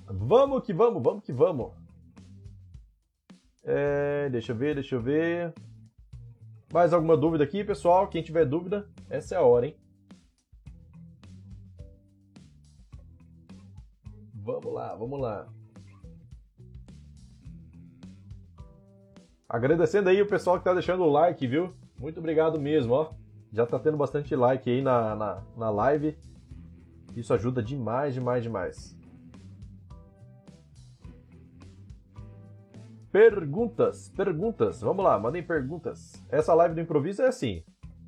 [0.08, 1.72] Vamos que vamos, vamos que vamos.
[3.64, 5.54] É, deixa eu ver, deixa eu ver.
[6.74, 8.08] Mais alguma dúvida aqui, pessoal?
[8.08, 9.76] Quem tiver dúvida, essa é a hora, hein?
[14.34, 15.48] Vamos lá, vamos lá.
[19.48, 21.76] Agradecendo aí o pessoal que tá deixando o like, viu?
[22.02, 23.14] Muito obrigado mesmo, ó.
[23.54, 26.18] Já tá tendo bastante like aí na, na, na live.
[27.16, 28.98] Isso ajuda demais, demais, demais.
[33.12, 34.82] Perguntas, perguntas.
[34.82, 36.14] Vamos lá, mandem perguntas.
[36.30, 37.64] Essa live do improviso é assim.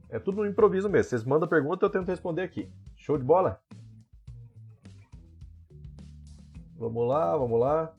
[0.10, 1.10] É tudo no improviso mesmo.
[1.10, 2.68] Vocês mandam pergunta, eu tento responder aqui.
[2.96, 3.62] Show de bola?
[6.76, 7.94] Vamos lá, vamos lá.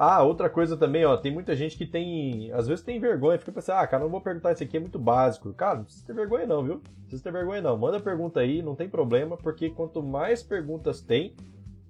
[0.00, 3.50] Ah, outra coisa também, ó, tem muita gente que tem, às vezes tem vergonha, fica
[3.50, 5.52] pensando, ah, cara, não vou perguntar isso aqui, é muito básico.
[5.52, 6.74] Cara, não precisa ter vergonha não, viu?
[6.74, 7.76] Não precisa ter vergonha não.
[7.76, 11.34] Manda pergunta aí, não tem problema, porque quanto mais perguntas tem,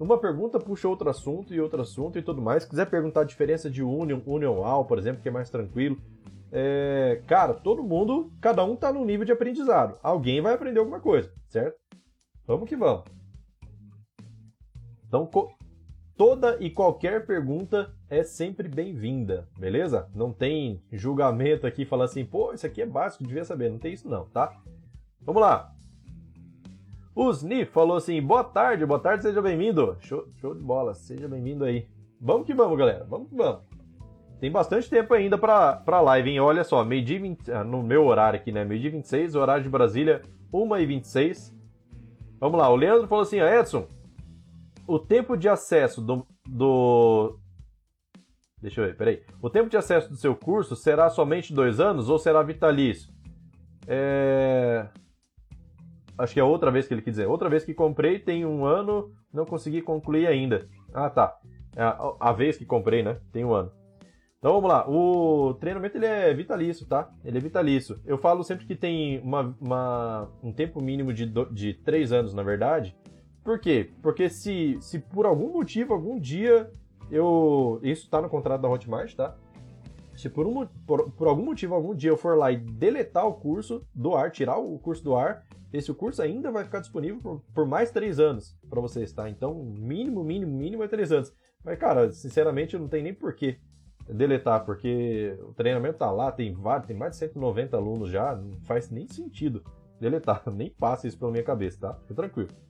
[0.00, 2.62] uma pergunta puxa outro assunto e outro assunto e tudo mais.
[2.62, 5.98] Se quiser perguntar a diferença de Union, Union All, por exemplo, que é mais tranquilo,
[6.50, 9.98] é, cara, todo mundo, cada um tá num nível de aprendizado.
[10.02, 11.76] Alguém vai aprender alguma coisa, certo?
[12.46, 13.04] Vamos que vamos.
[15.06, 15.28] Então,
[16.18, 20.10] toda e qualquer pergunta é sempre bem-vinda, beleza?
[20.12, 23.70] Não tem julgamento aqui falando assim, pô, isso aqui é básico, devia saber.
[23.70, 24.52] Não tem isso não, tá?
[25.22, 25.72] Vamos lá.
[27.14, 29.96] O Sniff falou assim, boa tarde, boa tarde, seja bem-vindo.
[30.00, 31.86] Show, show de bola, seja bem-vindo aí.
[32.20, 33.62] Vamos que vamos, galera, vamos que vamos.
[34.40, 36.40] Tem bastante tempo ainda pra, pra live, hein?
[36.40, 38.64] Olha só, meio-dia 20, ah, no meu horário aqui, né?
[38.64, 41.54] Meio-dia 26, horário de Brasília, 1h26.
[42.40, 43.86] Vamos lá, o Leandro falou assim, Edson,
[44.88, 47.38] o tempo de acesso do, do.
[48.60, 49.22] Deixa eu ver, peraí.
[49.40, 53.12] O tempo de acesso do seu curso será somente dois anos ou será vitalício?
[53.86, 54.88] É...
[56.16, 57.26] Acho que é outra vez que ele quer dizer.
[57.26, 60.66] Outra vez que comprei, tem um ano, não consegui concluir ainda.
[60.92, 61.38] Ah, tá.
[61.76, 63.20] É a, a vez que comprei, né?
[63.30, 63.70] Tem um ano.
[64.38, 64.88] Então vamos lá.
[64.88, 67.10] O treinamento ele é vitalício, tá?
[67.22, 68.00] Ele é vitalício.
[68.06, 72.42] Eu falo sempre que tem uma, uma um tempo mínimo de, de três anos, na
[72.42, 72.96] verdade.
[73.48, 73.88] Por quê?
[74.02, 76.70] Porque se, se por algum motivo, algum dia,
[77.10, 77.80] eu.
[77.82, 79.34] Isso tá no contrato da Hotmart, tá?
[80.14, 83.32] Se por, um, por, por algum motivo, algum dia eu for lá e deletar o
[83.32, 87.42] curso do ar, tirar o curso do ar, esse curso ainda vai ficar disponível por,
[87.54, 89.30] por mais três anos para vocês, tá?
[89.30, 91.32] Então, mínimo, mínimo, mínimo é três anos.
[91.64, 93.56] Mas, cara, sinceramente, não tem nem porquê
[94.06, 98.60] deletar, porque o treinamento tá lá, tem vários, tem mais de 190 alunos já, não
[98.66, 99.64] faz nem sentido
[99.98, 101.94] deletar, nem passa isso pela minha cabeça, tá?
[102.02, 102.67] Fica tranquilo.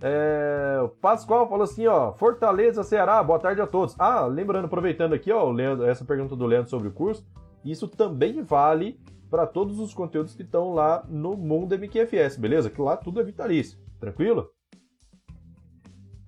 [0.00, 3.94] É, o Pascoal falou assim, ó, Fortaleza, Ceará, boa tarde a todos.
[3.98, 7.26] Ah, lembrando, aproveitando aqui, ó, Leandro, essa pergunta do Leandro sobre o curso,
[7.64, 12.70] isso também vale para todos os conteúdos que estão lá no Mundo MQFS, beleza?
[12.70, 14.50] Que lá tudo é vitalício, tranquilo?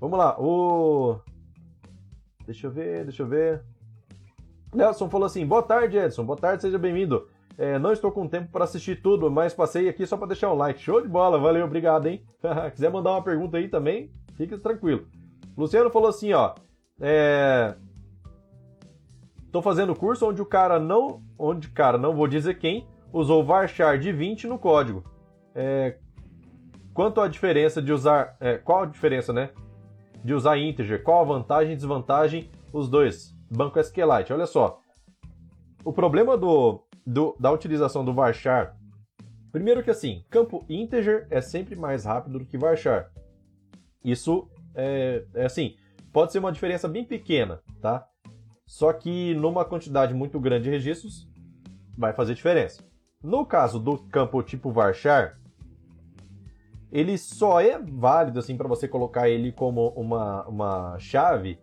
[0.01, 1.21] Vamos lá, o...
[2.47, 3.63] Deixa eu ver, deixa eu ver.
[4.75, 7.29] Nelson falou assim, boa tarde, Edson, boa tarde, seja bem-vindo.
[7.59, 10.57] É, não estou com tempo para assistir tudo, mas passei aqui só para deixar um
[10.57, 10.81] like.
[10.81, 12.23] Show de bola, valeu, obrigado, hein?
[12.73, 15.09] Quiser mandar uma pergunta aí também, fique tranquilo.
[15.57, 16.55] Luciano falou assim, ó.
[17.01, 17.75] É...
[19.51, 23.99] Tô fazendo curso onde o cara não, onde cara não vou dizer quem usou varchar
[23.99, 25.03] de 20 no código.
[25.53, 25.99] É...
[26.95, 29.51] Quanto à diferença de usar, é, qual a diferença, né?
[30.23, 33.37] De usar integer, qual a vantagem e desvantagem os dois?
[33.51, 34.81] Banco SQLite, olha só.
[35.85, 38.77] O problema do do, da utilização do varchar,
[39.51, 43.11] primeiro que assim, campo integer é sempre mais rápido do que varchar.
[44.05, 45.75] Isso é, é assim,
[46.13, 48.07] pode ser uma diferença bem pequena, tá?
[48.67, 51.27] Só que numa quantidade muito grande de registros
[51.97, 52.85] vai fazer diferença.
[53.23, 55.41] No caso do campo tipo varchar,
[56.93, 61.59] ele só é válido assim para você colocar ele como uma, uma chave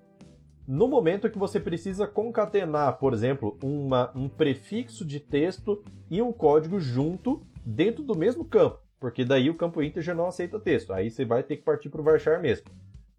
[0.68, 6.34] no momento que você precisa concatenar, por exemplo, uma, um prefixo de texto e um
[6.34, 11.12] código junto dentro do mesmo campo, porque daí o campo integer não aceita texto, aí
[11.12, 12.66] você vai ter que partir para o varchar mesmo.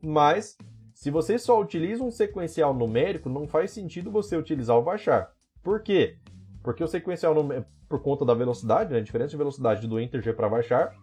[0.02, 0.59] Mas,
[0.92, 5.32] se você só utiliza um sequencial numérico, não faz sentido você utilizar o varchar.
[5.62, 6.16] Por quê?
[6.62, 10.35] Porque o sequencial numérico, por conta da velocidade, né, a diferença de velocidade do integer
[10.35, 10.96] para varchar,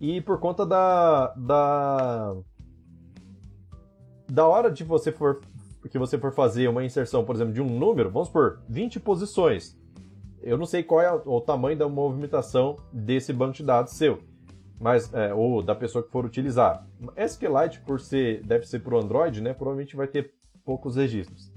[0.00, 2.34] e por conta da, da
[4.30, 5.40] da hora de você for
[5.88, 9.78] que você for fazer uma inserção, por exemplo, de um número, vamos por 20 posições.
[10.42, 14.20] Eu não sei qual é o tamanho da movimentação desse banco de dados seu,
[14.78, 16.86] mas é, ou da pessoa que for utilizar.
[17.16, 19.54] SQLite, por ser deve ser para o Android, né?
[19.54, 21.50] Provavelmente vai ter poucos registros.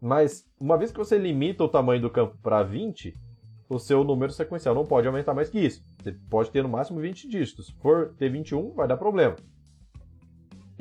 [0.00, 3.16] Mas uma vez que você limita o tamanho do campo para 20,
[3.68, 5.82] o seu número sequencial não pode aumentar mais que isso.
[6.02, 7.66] Você pode ter no máximo 20 dígitos.
[7.66, 9.36] Se for ter 21, vai dar problema.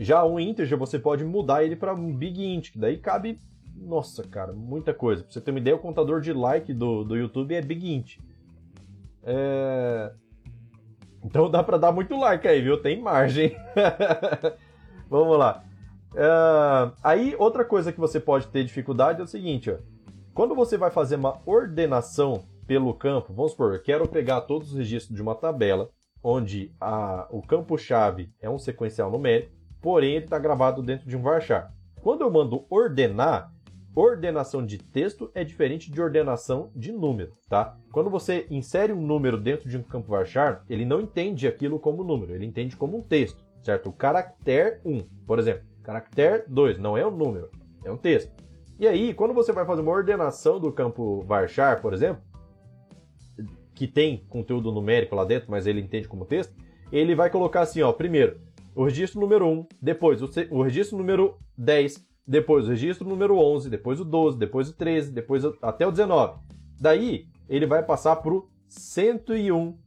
[0.02, 3.40] Já o integer você pode mudar ele para um big int, que daí cabe,
[3.76, 5.22] nossa, cara, muita coisa.
[5.22, 8.18] Pra você ter uma ideia, o contador de like do, do YouTube é big int.
[9.22, 10.12] É...
[11.24, 12.82] Então dá para dar muito like aí, viu?
[12.82, 13.56] Tem margem.
[15.08, 15.64] Vamos lá.
[16.16, 16.92] É...
[17.04, 19.76] Aí, outra coisa que você pode ter dificuldade é o seguinte, ó.
[20.34, 24.78] Quando você vai fazer uma ordenação pelo campo, vamos supor, eu quero pegar todos os
[24.80, 25.90] registros de uma tabela,
[26.24, 31.22] onde a, o campo-chave é um sequencial numérico, porém ele está gravado dentro de um
[31.22, 31.74] varchar.
[32.02, 33.52] Quando eu mando ordenar,
[33.96, 37.78] ordenação de texto é diferente de ordenação de número, tá?
[37.91, 42.04] Quando você insere um número dentro de um campo varchar, ele não entende aquilo como
[42.04, 43.89] número, ele entende como um texto, certo?
[43.89, 47.50] O caractere 1, por exemplo, caractere 2 não é um número,
[47.84, 48.32] é um texto.
[48.80, 52.24] E aí, quando você vai fazer uma ordenação do campo varchar, por exemplo,
[53.76, 56.56] que tem conteúdo numérico lá dentro, mas ele entende como texto,
[56.91, 58.39] ele vai colocar assim, ó, primeiro,
[58.76, 63.70] o registro número 1, depois o, o registro número 10, depois o registro número 11,
[63.70, 66.40] depois o 12, depois o 13, depois o, até o 19.
[66.80, 69.78] Daí, ele vai passar para o 101,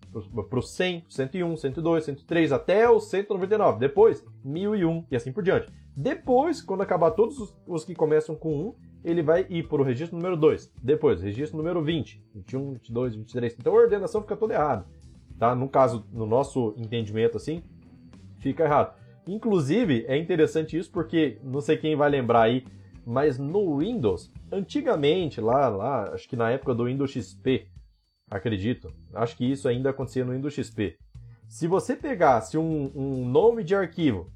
[0.49, 3.79] para o 100, 101, 102, 103, até o 199.
[3.79, 5.73] Depois, 1001 e assim por diante.
[5.97, 9.85] Depois, quando acabar todos os, os que começam com 1, ele vai ir para o
[9.85, 10.73] registro número 2.
[10.83, 13.57] Depois, registro número 20, 21, 22, 23.
[13.59, 14.87] Então a ordenação fica toda errada.
[15.39, 15.55] Tá?
[15.55, 17.63] No caso, no nosso entendimento assim,
[18.45, 18.95] fica errado.
[19.27, 22.67] Inclusive, é interessante isso porque não sei quem vai lembrar aí,
[23.07, 27.67] mas no Windows, antigamente, lá, lá, acho que na época do Windows XP,
[28.31, 30.99] acredito, acho que isso ainda acontecia no Windows XP.
[31.49, 34.31] Se você pegasse um, um nome de arquivo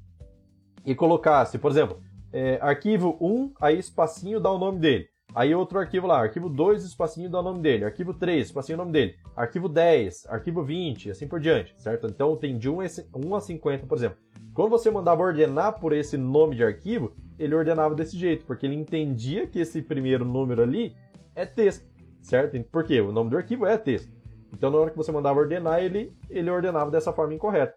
[0.83, 2.01] e colocasse, por exemplo,
[2.33, 5.07] é, arquivo 1, aí espacinho dá o nome dele.
[5.33, 7.85] Aí outro arquivo lá, arquivo 2, espacinho dá o nome dele.
[7.85, 9.15] Arquivo 3, espacinho o nome dele.
[9.35, 12.07] Arquivo 10, arquivo 20, assim por diante, certo?
[12.07, 14.17] Então tem de 1 a 50, por exemplo.
[14.53, 18.75] Quando você mandava ordenar por esse nome de arquivo, ele ordenava desse jeito, porque ele
[18.75, 20.95] entendia que esse primeiro número ali
[21.35, 21.87] é texto,
[22.21, 22.59] certo?
[22.63, 22.99] Por quê?
[22.99, 24.11] O nome do arquivo é texto.
[24.51, 27.75] Então, na hora que você mandava ordenar, ele, ele ordenava dessa forma incorreta.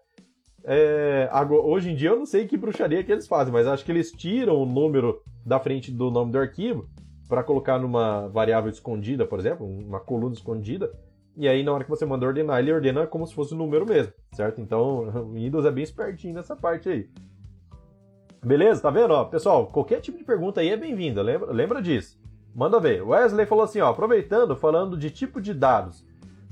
[0.65, 3.91] É, hoje em dia eu não sei que bruxaria que eles fazem, mas acho que
[3.91, 6.89] eles tiram o número da frente do nome do arquivo
[7.33, 10.93] para colocar numa variável escondida, por exemplo, uma coluna escondida,
[11.35, 13.57] e aí, na hora que você manda ordenar, ele ordena como se fosse o um
[13.57, 14.61] número mesmo, certo?
[14.61, 17.09] Então, o Windows é bem espertinho nessa parte aí.
[18.45, 18.83] Beleza?
[18.83, 19.15] Tá vendo?
[19.15, 22.21] Ó, pessoal, qualquer tipo de pergunta aí é bem-vinda, lembra, lembra disso.
[22.53, 23.01] Manda ver.
[23.01, 26.05] Wesley falou assim, ó, aproveitando, falando de tipo de dados.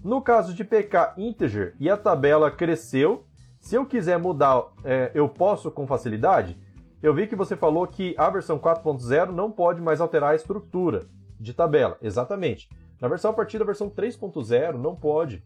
[0.04, 3.24] No caso de PK integer e a tabela cresceu,
[3.60, 6.58] se eu quiser mudar, é, eu posso com facilidade?
[7.02, 11.08] Eu vi que você falou que a versão 4.0 não pode mais alterar a estrutura
[11.40, 11.98] de tabela.
[12.02, 12.70] Exatamente.
[13.00, 15.44] Na versão a partir da versão 3.0 não pode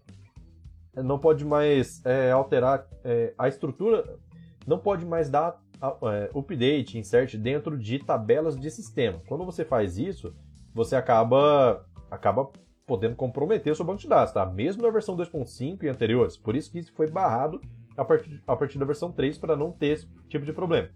[0.94, 4.18] não pode mais é, alterar é, a estrutura,
[4.66, 9.22] não pode mais dar é, update, insert dentro de tabelas de sistema.
[9.28, 10.34] Quando você faz isso,
[10.74, 12.50] você acaba acaba
[12.86, 14.46] podendo comprometer o seu banco de dados, tá?
[14.46, 16.38] Mesmo na versão 2.5 e anteriores.
[16.38, 17.60] Por isso que isso foi barrado
[17.98, 20.90] a partir, a partir da versão 3 para não ter esse tipo de problema.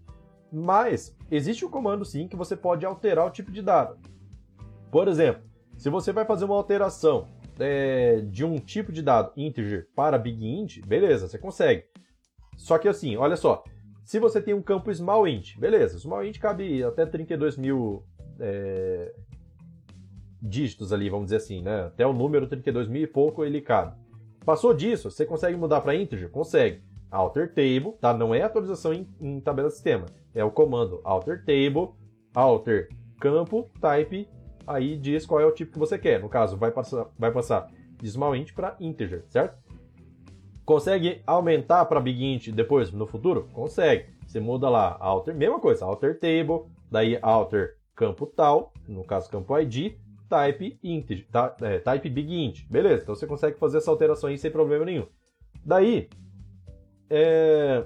[0.52, 3.98] Mas existe um comando sim que você pode alterar o tipo de dado.
[4.90, 5.42] Por exemplo,
[5.76, 10.44] se você vai fazer uma alteração é, de um tipo de dado integer para big
[10.44, 11.84] int, beleza, você consegue.
[12.56, 13.62] Só que assim, olha só,
[14.04, 18.04] se você tem um campo small int, beleza, small int cabe até 32 mil
[18.38, 19.14] é,
[20.42, 21.84] dígitos ali, vamos dizer assim, né?
[21.84, 23.96] Até o número 32 mil e pouco ele cabe.
[24.44, 26.30] Passou disso, você consegue mudar para integer?
[26.30, 26.82] Consegue.
[27.10, 28.14] Alter table, tá?
[28.14, 31.90] Não é atualização em, em tabela sistema, é o comando alter table,
[32.34, 34.28] alter campo type
[34.66, 36.20] aí diz qual é o tipo que você quer.
[36.20, 37.70] No caso, vai passar, vai passar
[38.00, 39.58] de small int para integer, certo?
[40.64, 43.48] Consegue aumentar para big int depois, no futuro?
[43.52, 44.06] Consegue.
[44.26, 49.58] Você muda lá, alter, mesma coisa, alter table, daí alter campo tal, no caso campo
[49.58, 49.96] id,
[50.28, 52.64] type integer, tá, é, type big int.
[52.70, 55.06] Beleza, então você consegue fazer essa alteração aí sem problema nenhum.
[55.64, 56.08] Daí,
[57.10, 57.84] é,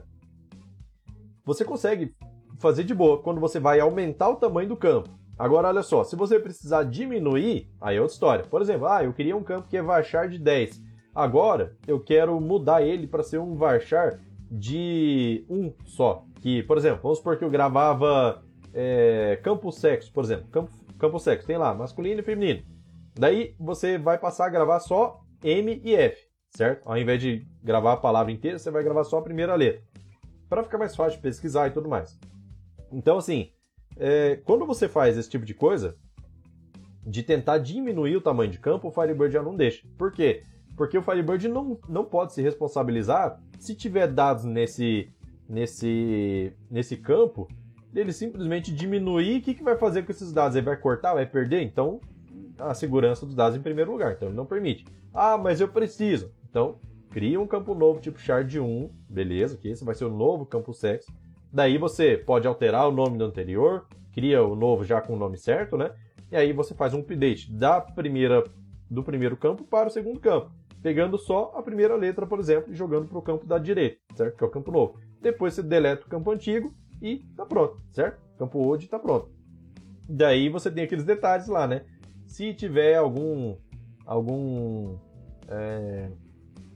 [1.44, 2.14] você consegue
[2.58, 5.08] fazer de boa quando você vai aumentar o tamanho do campo.
[5.36, 8.44] Agora, olha só, se você precisar diminuir, aí é outra história.
[8.44, 10.80] Por exemplo, ah, eu queria um campo que é varchar de 10.
[11.14, 14.20] Agora, eu quero mudar ele para ser um varchar
[14.50, 16.24] de 1 só.
[16.40, 20.46] Que, por exemplo, vamos supor que eu gravava é, campo sexo, por exemplo.
[20.50, 22.62] Campo, campo sexo, tem lá, masculino e feminino.
[23.14, 26.20] Daí, você vai passar a gravar só M e F,
[26.54, 26.82] certo?
[26.84, 29.82] Ao invés de gravar a palavra inteira, você vai gravar só a primeira letra.
[30.48, 32.18] Para ficar mais fácil de pesquisar e tudo mais.
[32.92, 33.50] Então, assim,
[33.96, 35.96] é, quando você faz esse tipo de coisa,
[37.06, 39.86] de tentar diminuir o tamanho de campo, o Firebird já não deixa.
[39.98, 40.42] Por quê?
[40.76, 45.08] Porque o Firebird não, não pode se responsabilizar se tiver dados nesse,
[45.48, 47.48] nesse, nesse campo,
[47.94, 50.56] ele simplesmente diminuir, o que, que vai fazer com esses dados?
[50.56, 51.62] Ele vai cortar, vai perder?
[51.62, 52.00] Então,
[52.58, 54.12] a segurança dos dados em primeiro lugar.
[54.12, 54.84] Então, ele não permite.
[55.12, 56.32] Ah, mas eu preciso.
[56.54, 56.76] Então,
[57.10, 60.72] cria um campo novo tipo shard 1, beleza, que esse vai ser o novo campo
[60.72, 61.12] sexo.
[61.52, 65.36] Daí você pode alterar o nome do anterior, cria o novo já com o nome
[65.36, 65.90] certo, né?
[66.30, 68.44] E aí você faz um update da primeira,
[68.88, 72.76] do primeiro campo para o segundo campo, pegando só a primeira letra, por exemplo, e
[72.76, 74.36] jogando para o campo da direita, certo?
[74.36, 75.00] Que é o campo novo.
[75.20, 78.22] Depois você deleta o campo antigo e tá pronto, certo?
[78.38, 79.28] Campo old tá pronto.
[80.08, 81.84] Daí você tem aqueles detalhes lá, né?
[82.28, 83.56] Se tiver algum
[84.06, 84.96] algum
[85.48, 86.10] é,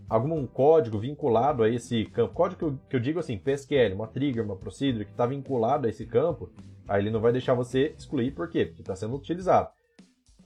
[0.08, 4.06] algum código vinculado a esse campo, código que eu, que eu digo assim, PSQL, uma
[4.06, 6.50] trigger, uma procedure que está vinculado a esse campo,
[6.88, 8.64] aí ele não vai deixar você excluir, por quê?
[8.64, 9.68] Porque está sendo utilizado.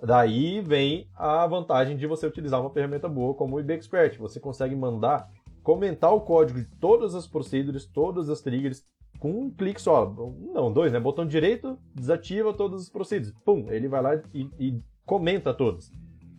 [0.03, 4.19] Daí vem a vantagem de você utilizar uma ferramenta boa como o IBExpert.
[4.19, 5.31] Você consegue mandar,
[5.63, 8.83] comentar o código de todas as procedures, todas as triggers,
[9.21, 10.13] com um clique só.
[10.53, 10.99] Não, dois, né?
[10.99, 13.33] Botão direito, desativa todas as procedures.
[13.45, 15.93] Pum, ele vai lá e, e comenta todas.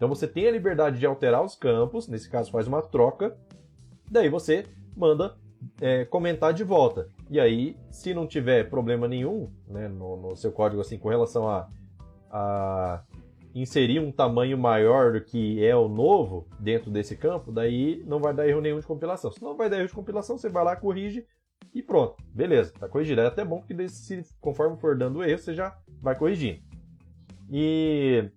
[0.04, 3.38] Então você tem a liberdade de alterar os campos, nesse caso faz uma troca,
[4.12, 4.66] daí você
[4.98, 5.38] manda
[5.80, 7.08] é, comentar de volta.
[7.30, 11.48] E aí, se não tiver problema nenhum né, no, no seu código assim com relação
[11.48, 11.70] a,
[12.30, 13.02] a
[13.56, 18.34] inserir um tamanho maior do que é o novo dentro desse campo, daí não vai
[18.34, 19.32] dar erro nenhum de compilação.
[19.32, 21.26] Se não vai dar erro de compilação, você vai lá, corrige
[21.74, 22.22] e pronto.
[22.34, 23.22] Beleza, tá corrigido.
[23.22, 26.60] É até bom que se, conforme for dando erro, você já vai corrigindo.
[27.50, 28.30] E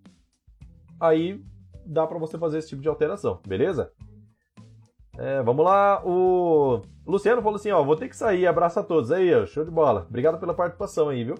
[1.00, 1.44] aí
[1.86, 3.92] dá para você fazer esse tipo de alteração, beleza?
[5.16, 9.10] É, vamos lá, o Luciano falou assim, ó, vou ter que sair, abraço a todos
[9.10, 10.06] aí, ó, show de bola.
[10.08, 11.36] Obrigado pela participação aí, viu?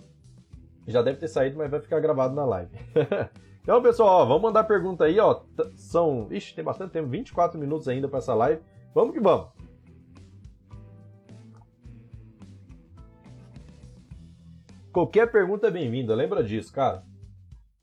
[0.87, 2.71] Já deve ter saído, mas vai ficar gravado na live.
[3.61, 5.43] então, pessoal, ó, vamos mandar pergunta aí, ó.
[5.75, 8.63] São, ixi, tem bastante tempo, 24 minutos ainda para essa live.
[8.95, 9.49] Vamos que vamos.
[14.93, 17.05] Qualquer pergunta é bem-vinda, lembra disso, cara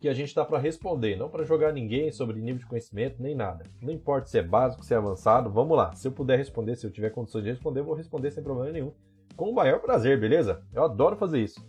[0.03, 3.33] que a gente está para responder, não para jogar ninguém sobre nível de conhecimento nem
[3.33, 3.63] nada.
[3.81, 5.93] Não importa se é básico, se é avançado, vamos lá.
[5.93, 8.91] Se eu puder responder, se eu tiver condições de responder, vou responder sem problema nenhum.
[9.33, 10.61] Com o maior prazer, beleza?
[10.73, 11.65] Eu adoro fazer isso.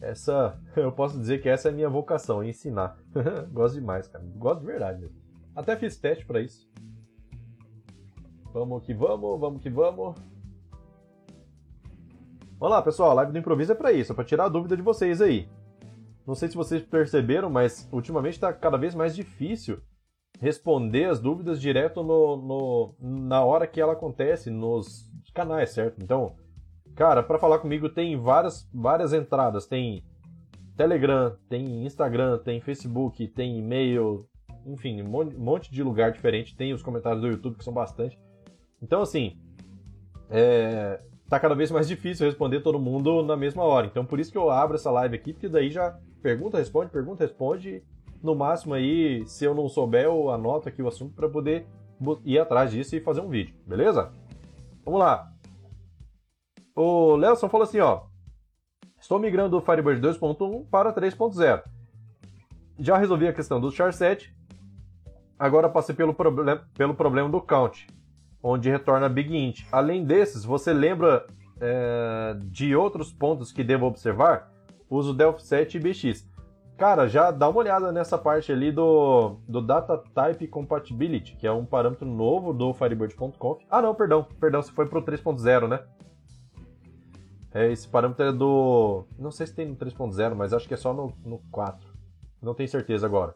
[0.00, 2.96] Essa, eu posso dizer que essa é a minha vocação, ensinar.
[3.52, 4.24] Gosto demais, cara.
[4.38, 5.16] Gosto de verdade mesmo.
[5.54, 6.66] Até fiz teste para isso.
[8.54, 10.14] Vamos que vamos, vamos que vamos.
[12.58, 13.10] Vamos lá, pessoal.
[13.10, 15.46] A live do improviso é para isso, é para tirar a dúvida de vocês aí.
[16.26, 19.80] Não sei se vocês perceberam, mas ultimamente está cada vez mais difícil
[20.40, 26.02] responder as dúvidas direto no, no, na hora que ela acontece nos canais, certo?
[26.02, 26.34] Então,
[26.94, 29.66] cara, para falar comigo tem várias, várias entradas.
[29.66, 30.04] Tem
[30.76, 34.26] Telegram, tem Instagram, tem Facebook, tem e-mail,
[34.66, 35.08] enfim, um
[35.38, 36.56] monte de lugar diferente.
[36.56, 38.18] Tem os comentários do YouTube que são bastante.
[38.82, 39.38] Então, assim,
[40.28, 43.86] é, tá cada vez mais difícil responder todo mundo na mesma hora.
[43.86, 47.22] Então, por isso que eu abro essa live aqui, porque daí já pergunta, responde, pergunta,
[47.22, 47.84] responde.
[48.20, 51.68] No máximo aí, se eu não souber, eu anoto aqui o assunto para poder
[52.24, 54.12] ir atrás disso e fazer um vídeo, beleza?
[54.84, 55.30] Vamos lá.
[56.74, 58.06] O Lelson falou assim, ó.
[59.00, 61.62] Estou migrando do Firebird 2.1 para 3.0.
[62.80, 64.34] Já resolvi a questão do char 7.
[65.38, 67.86] Agora passei pelo, problem pelo problema do count,
[68.42, 69.64] onde retorna big int.
[69.70, 71.24] Além desses, você lembra
[71.60, 74.55] é, de outros pontos que devo observar?
[74.88, 76.28] Uso Delphi 7 e BX.
[76.76, 81.52] Cara, já dá uma olhada nessa parte ali do, do Data Type Compatibility, que é
[81.52, 83.64] um parâmetro novo do Firebird.conf.
[83.70, 85.80] Ah, não, perdão, perdão, você foi pro 3.0, né?
[87.54, 89.06] É, esse parâmetro é do.
[89.18, 91.88] Não sei se tem no 3.0, mas acho que é só no, no 4.
[92.42, 93.32] Não tenho certeza agora.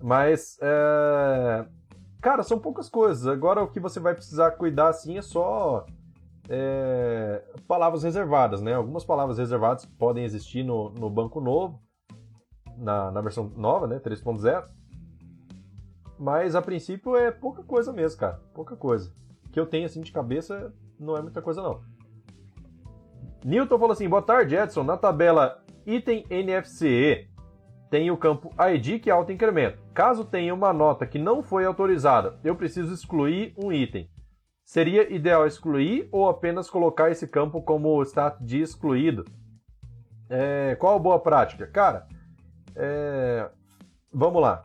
[0.00, 1.66] Mas, é...
[2.22, 3.26] cara, são poucas coisas.
[3.26, 5.84] Agora o que você vai precisar cuidar assim é só
[6.48, 8.74] é, palavras reservadas, né?
[8.74, 11.80] Algumas palavras reservadas podem existir no, no banco novo,
[12.76, 13.98] na, na versão nova, né?
[13.98, 14.64] 3.0.
[16.18, 18.40] Mas a princípio é pouca coisa mesmo, cara.
[18.54, 19.12] Pouca coisa.
[19.52, 21.80] Que eu tenho assim de cabeça não é muita coisa, não.
[23.44, 24.82] Newton falou assim: boa tarde, Edson.
[24.82, 27.28] Na tabela item NFCE
[27.88, 29.82] tem o campo ID que é auto incremento.
[29.94, 34.10] Caso tenha uma nota que não foi autorizada, eu preciso excluir um item.
[34.68, 39.24] Seria ideal excluir ou apenas colocar esse campo como status de excluído?
[40.28, 41.66] É, qual a boa prática?
[41.66, 42.06] Cara,
[42.76, 43.48] é,
[44.12, 44.62] vamos lá.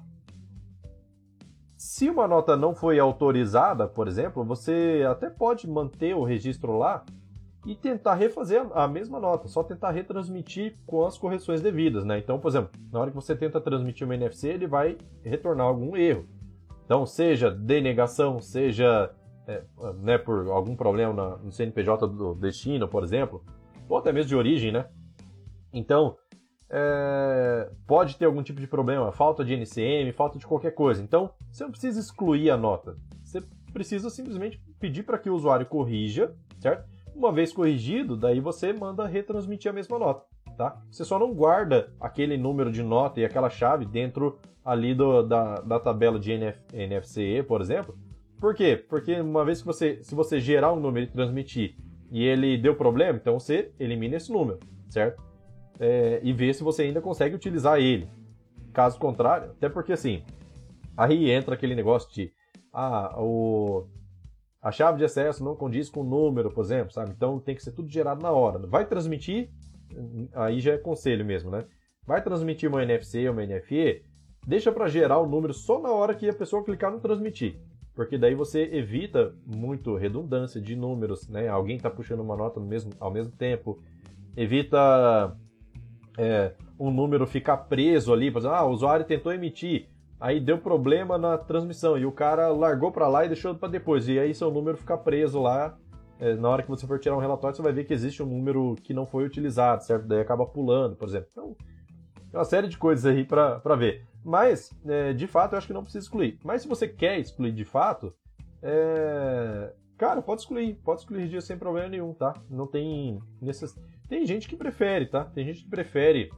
[1.77, 7.05] Se uma nota não foi autorizada, por exemplo, você até pode manter o registro lá
[7.65, 12.17] e tentar refazer a mesma nota, só tentar retransmitir com as correções devidas, né?
[12.17, 15.95] Então, por exemplo, na hora que você tenta transmitir uma NFC, ele vai retornar algum
[15.95, 16.27] erro.
[16.83, 19.09] Então, seja denegação, seja
[19.47, 19.63] é,
[19.95, 23.43] né, por algum problema na, no CNPJ do destino, por exemplo,
[23.89, 24.87] ou até mesmo de origem, né?
[25.71, 26.17] Então,
[26.69, 31.03] é, pode ter algum tipo de problema, falta de NCM, falta de qualquer coisa.
[31.03, 32.97] Então, você não precisa excluir a nota.
[33.23, 33.41] Você
[33.71, 36.87] precisa simplesmente pedir para que o usuário corrija, certo?
[37.15, 40.25] Uma vez corrigido, daí você manda retransmitir a mesma nota,
[40.57, 40.81] tá?
[40.89, 45.61] Você só não guarda aquele número de nota e aquela chave dentro ali do, da,
[45.61, 47.95] da tabela de NF, NFCE, por exemplo.
[48.43, 48.75] Por quê?
[48.75, 51.77] Porque uma vez que você, se você gerar um número e transmitir
[52.11, 55.23] e ele deu problema, então você elimina esse número, certo?
[55.79, 58.09] é, e ver se você ainda consegue utilizar ele.
[58.73, 60.23] Caso contrário, até porque assim,
[60.97, 62.31] aí entra aquele negócio de
[62.71, 63.87] ah, o,
[64.61, 67.11] a chave de acesso não condiz com o número, por exemplo, sabe?
[67.11, 68.59] Então tem que ser tudo gerado na hora.
[68.67, 69.49] Vai transmitir,
[70.33, 71.65] aí já é conselho mesmo, né?
[72.05, 74.03] Vai transmitir uma NFC ou uma NFE,
[74.45, 77.59] deixa para gerar o número só na hora que a pessoa clicar no transmitir.
[77.95, 81.47] Porque daí você evita muito redundância de números, né?
[81.47, 83.79] Alguém está puxando uma nota no mesmo, ao mesmo tempo.
[84.35, 85.37] Evita
[86.17, 89.87] é, um número ficar preso ali, por exemplo, ah, o usuário tentou emitir,
[90.19, 94.07] aí deu problema na transmissão e o cara largou para lá e deixou para depois,
[94.07, 95.77] e aí seu número fica preso lá.
[96.19, 98.25] É, na hora que você for tirar um relatório, você vai ver que existe um
[98.25, 100.07] número que não foi utilizado, certo?
[100.07, 101.27] Daí acaba pulando, por exemplo.
[101.31, 101.55] Então,
[102.31, 104.05] é uma série de coisas aí para ver.
[104.23, 106.39] Mas, é, de fato, eu acho que não precisa excluir.
[106.43, 108.13] Mas se você quer excluir de fato,
[108.61, 109.73] é...
[109.97, 110.75] cara, pode excluir.
[110.83, 112.33] Pode excluir dias sem problema nenhum, tá?
[112.49, 115.25] Não tem necessidade tem gente que prefere, tá?
[115.25, 116.31] Tem gente que prefere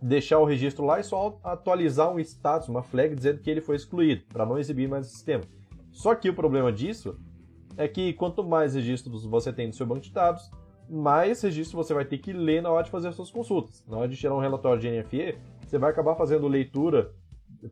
[0.00, 3.74] deixar o registro lá e só atualizar um status, uma flag dizendo que ele foi
[3.74, 5.42] excluído, para não exibir mais o sistema.
[5.90, 7.18] Só que o problema disso
[7.76, 10.48] é que quanto mais registros você tem no seu banco de dados,
[10.88, 13.84] mais registro você vai ter que ler na hora de fazer as suas consultas.
[13.88, 15.38] Na hora de tirar um relatório de NFE,
[15.72, 17.10] você vai acabar fazendo leitura,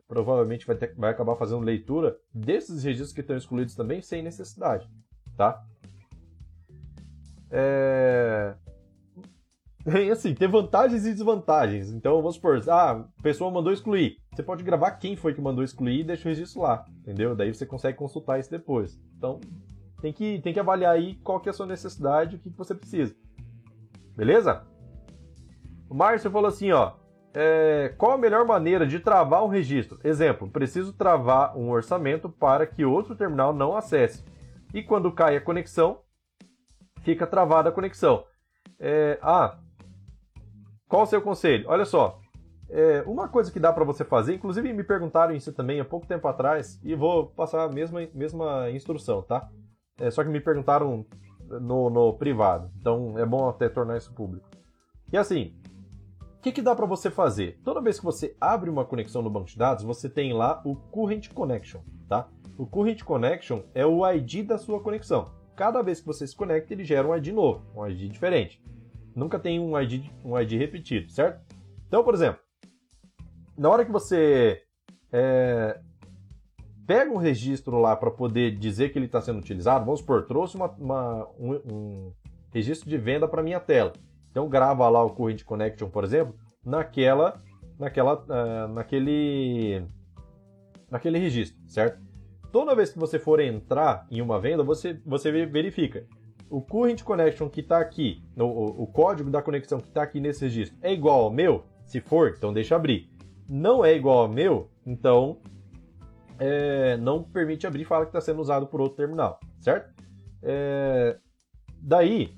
[0.07, 4.89] provavelmente vai, ter, vai acabar fazendo leitura desses registros que estão excluídos também sem necessidade,
[5.37, 5.63] tá?
[7.51, 8.55] É...
[10.11, 11.91] Assim, tem vantagens e desvantagens.
[11.91, 14.17] Então, vamos supor, ah, a pessoa mandou excluir.
[14.33, 17.35] Você pode gravar quem foi que mandou excluir e deixa o registro lá, entendeu?
[17.35, 18.99] Daí você consegue consultar isso depois.
[19.15, 19.39] Então,
[20.01, 22.57] tem que, tem que avaliar aí qual que é a sua necessidade, o que, que
[22.57, 23.15] você precisa.
[24.15, 24.65] Beleza?
[25.87, 26.93] O Márcio falou assim, ó,
[27.33, 29.99] é, qual a melhor maneira de travar um registro?
[30.03, 34.23] Exemplo, preciso travar um orçamento para que outro terminal não acesse.
[34.73, 35.99] E quando cai a conexão,
[37.01, 38.25] fica travada a conexão.
[38.79, 39.57] É, ah,
[40.87, 41.65] qual o seu conselho?
[41.67, 42.19] Olha só,
[42.69, 46.07] é, uma coisa que dá para você fazer, inclusive me perguntaram isso também há pouco
[46.07, 49.49] tempo atrás, e vou passar a mesma, mesma instrução, tá?
[49.99, 51.05] É, só que me perguntaram
[51.47, 54.49] no, no privado, então é bom até tornar isso público.
[55.11, 55.53] E assim,
[56.41, 57.59] o que, que dá para você fazer?
[57.63, 60.75] Toda vez que você abre uma conexão no banco de dados, você tem lá o
[60.75, 62.27] Current Connection, tá?
[62.57, 65.31] O Current Connection é o ID da sua conexão.
[65.55, 68.61] Cada vez que você se conecta, ele gera um ID novo, um ID diferente
[69.15, 71.41] nunca tem um ID, um ID repetido, certo?
[71.87, 72.39] Então, por exemplo,
[73.57, 74.61] na hora que você
[75.11, 75.79] é,
[76.87, 80.55] pega um registro lá para poder dizer que ele está sendo utilizado, vamos supor, trouxe
[80.55, 82.13] uma, uma, um, um,
[82.53, 83.93] registro de venda para minha tela.
[84.31, 86.33] Então grava lá o Current Connection, por exemplo,
[86.65, 87.41] naquela,
[87.77, 89.85] naquela, uh, naquele,
[90.89, 92.01] naquele registro, certo?
[92.51, 96.05] Toda vez que você for entrar em uma venda, você, você verifica
[96.49, 100.43] o current connection que está aqui, o, o, código da conexão que está aqui nesse
[100.43, 101.63] registro, é igual ao meu?
[101.85, 103.09] Se for, então deixa abrir.
[103.47, 105.37] Não é igual ao meu, então
[106.37, 109.93] é, não permite abrir e fala que está sendo usado por outro terminal, certo?
[110.43, 111.17] É,
[111.81, 112.37] daí,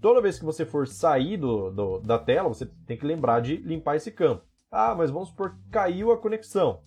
[0.00, 3.56] toda vez que você for sair do, do, da tela, você tem que lembrar de
[3.56, 4.44] limpar esse campo.
[4.70, 6.80] Ah, mas vamos supor que caiu a conexão.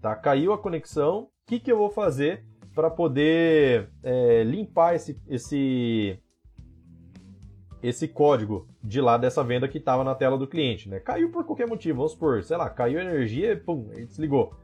[0.00, 0.14] Tá?
[0.14, 2.44] Caiu a conexão, o que, que eu vou fazer
[2.74, 6.18] para poder é, limpar esse, esse,
[7.82, 10.88] esse código de lá dessa venda que estava na tela do cliente.
[10.88, 11.00] Né?
[11.00, 14.54] Caiu por qualquer motivo, vamos supor, sei lá, caiu a energia e pum, ele desligou.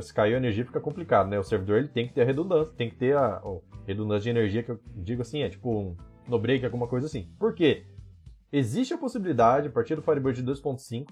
[0.00, 1.38] Se caiu a energia fica complicado, né?
[1.38, 4.30] O servidor ele tem que ter a redundância, tem que ter a, a redundância de
[4.30, 5.96] energia, que eu digo assim, é tipo um
[6.28, 7.28] no break, alguma coisa assim.
[7.38, 7.84] Por quê?
[8.52, 11.06] Existe a possibilidade, a partir do Firebird 2.5,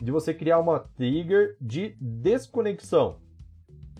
[0.00, 3.18] de você criar uma trigger de desconexão.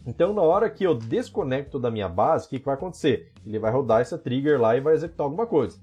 [0.07, 3.33] Então, na hora que eu desconecto da minha base, o que, que vai acontecer?
[3.45, 5.79] Ele vai rodar essa trigger lá e vai executar alguma coisa.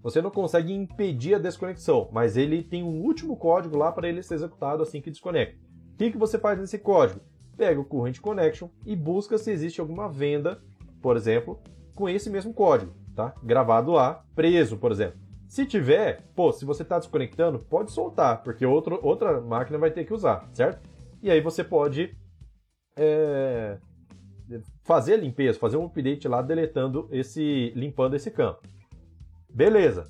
[0.00, 4.22] Você não consegue impedir a desconexão, mas ele tem um último código lá para ele
[4.22, 5.58] ser executado assim que desconecta.
[5.94, 7.20] O que, que você faz nesse código?
[7.56, 10.62] Pega o Current Connection e busca se existe alguma venda,
[11.02, 11.60] por exemplo,
[11.96, 13.34] com esse mesmo código, tá?
[13.42, 15.18] Gravado lá, preso, por exemplo.
[15.48, 20.04] Se tiver, pô, se você está desconectando, pode soltar, porque outro, outra máquina vai ter
[20.04, 20.88] que usar, certo?
[21.20, 22.16] E aí você pode
[22.96, 23.78] é,
[24.84, 28.60] fazer a limpeza, fazer um update lá deletando esse, limpando esse campo.
[29.52, 30.04] Beleza.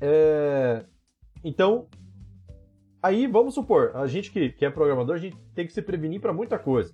[0.00, 0.84] É...
[1.44, 1.86] Então,
[3.00, 6.20] aí vamos supor, a gente que, que é programador, a gente tem que se prevenir
[6.20, 6.92] para muita coisa.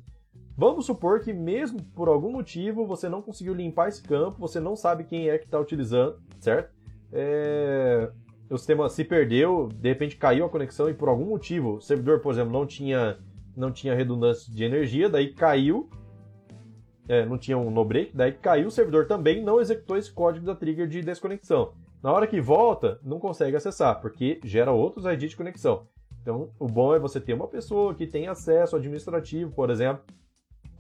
[0.61, 4.77] Vamos supor que mesmo por algum motivo você não conseguiu limpar esse campo, você não
[4.77, 6.71] sabe quem é que está utilizando, certo?
[7.11, 8.11] É...
[8.51, 12.21] O sistema se perdeu, de repente caiu a conexão e por algum motivo o servidor,
[12.21, 13.17] por exemplo, não tinha,
[13.57, 15.89] não tinha redundância de energia, daí caiu,
[17.09, 20.45] é, não tinha um no break, daí caiu o servidor também, não executou esse código
[20.45, 21.73] da trigger de desconexão.
[22.03, 25.87] Na hora que volta, não consegue acessar, porque gera outros ID de conexão.
[26.21, 30.05] Então, o bom é você ter uma pessoa que tem acesso administrativo, por exemplo,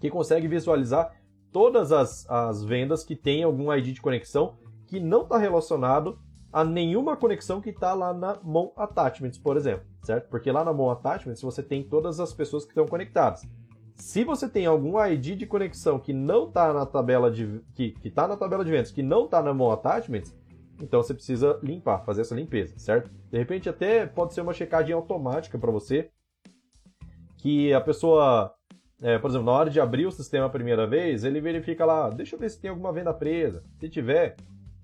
[0.01, 1.13] que consegue visualizar
[1.53, 4.55] todas as, as vendas que tem algum ID de conexão
[4.87, 6.19] que não está relacionado
[6.53, 10.29] a nenhuma conexão que está lá na Mon Attachments, por exemplo, certo?
[10.29, 13.47] Porque lá na Mon Attachments você tem todas as pessoas que estão conectadas.
[13.95, 18.27] Se você tem algum ID de conexão que não está na tabela de que está
[18.27, 20.35] na tabela de vendas, que não está na Mon Attachments,
[20.83, 23.11] então você precisa limpar, fazer essa limpeza, certo?
[23.31, 26.11] De repente até pode ser uma checagem automática para você,
[27.37, 28.53] que a pessoa,
[29.03, 32.11] é, por exemplo, na hora de abrir o sistema a primeira vez, ele verifica lá,
[32.11, 33.65] deixa eu ver se tem alguma venda presa.
[33.79, 34.37] Se tiver,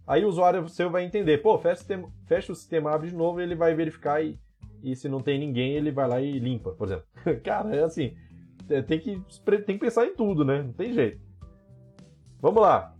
[0.06, 3.14] aí o usuário seu vai entender, pô, fecha o sistema, fecha o sistema abre de
[3.14, 4.38] novo, ele vai verificar e,
[4.82, 7.04] e se não tem ninguém, ele vai lá e limpa, por exemplo.
[7.44, 8.16] Cara, é assim,
[8.70, 9.22] é, tem que,
[9.66, 10.62] tem que pensar em tudo, né?
[10.62, 11.20] Não tem jeito.
[12.40, 12.94] Vamos lá.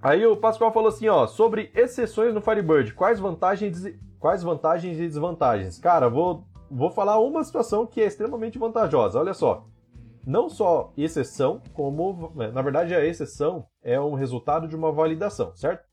[0.00, 3.84] Aí o Pascoal falou assim, ó, sobre exceções no Firebird, quais vantagens,
[4.18, 5.78] quais vantagens e desvantagens?
[5.78, 9.18] Cara, vou, vou falar uma situação que é extremamente vantajosa.
[9.18, 9.66] Olha só,
[10.26, 15.54] não só exceção, como né, na verdade a exceção é um resultado de uma validação,
[15.54, 15.84] certo?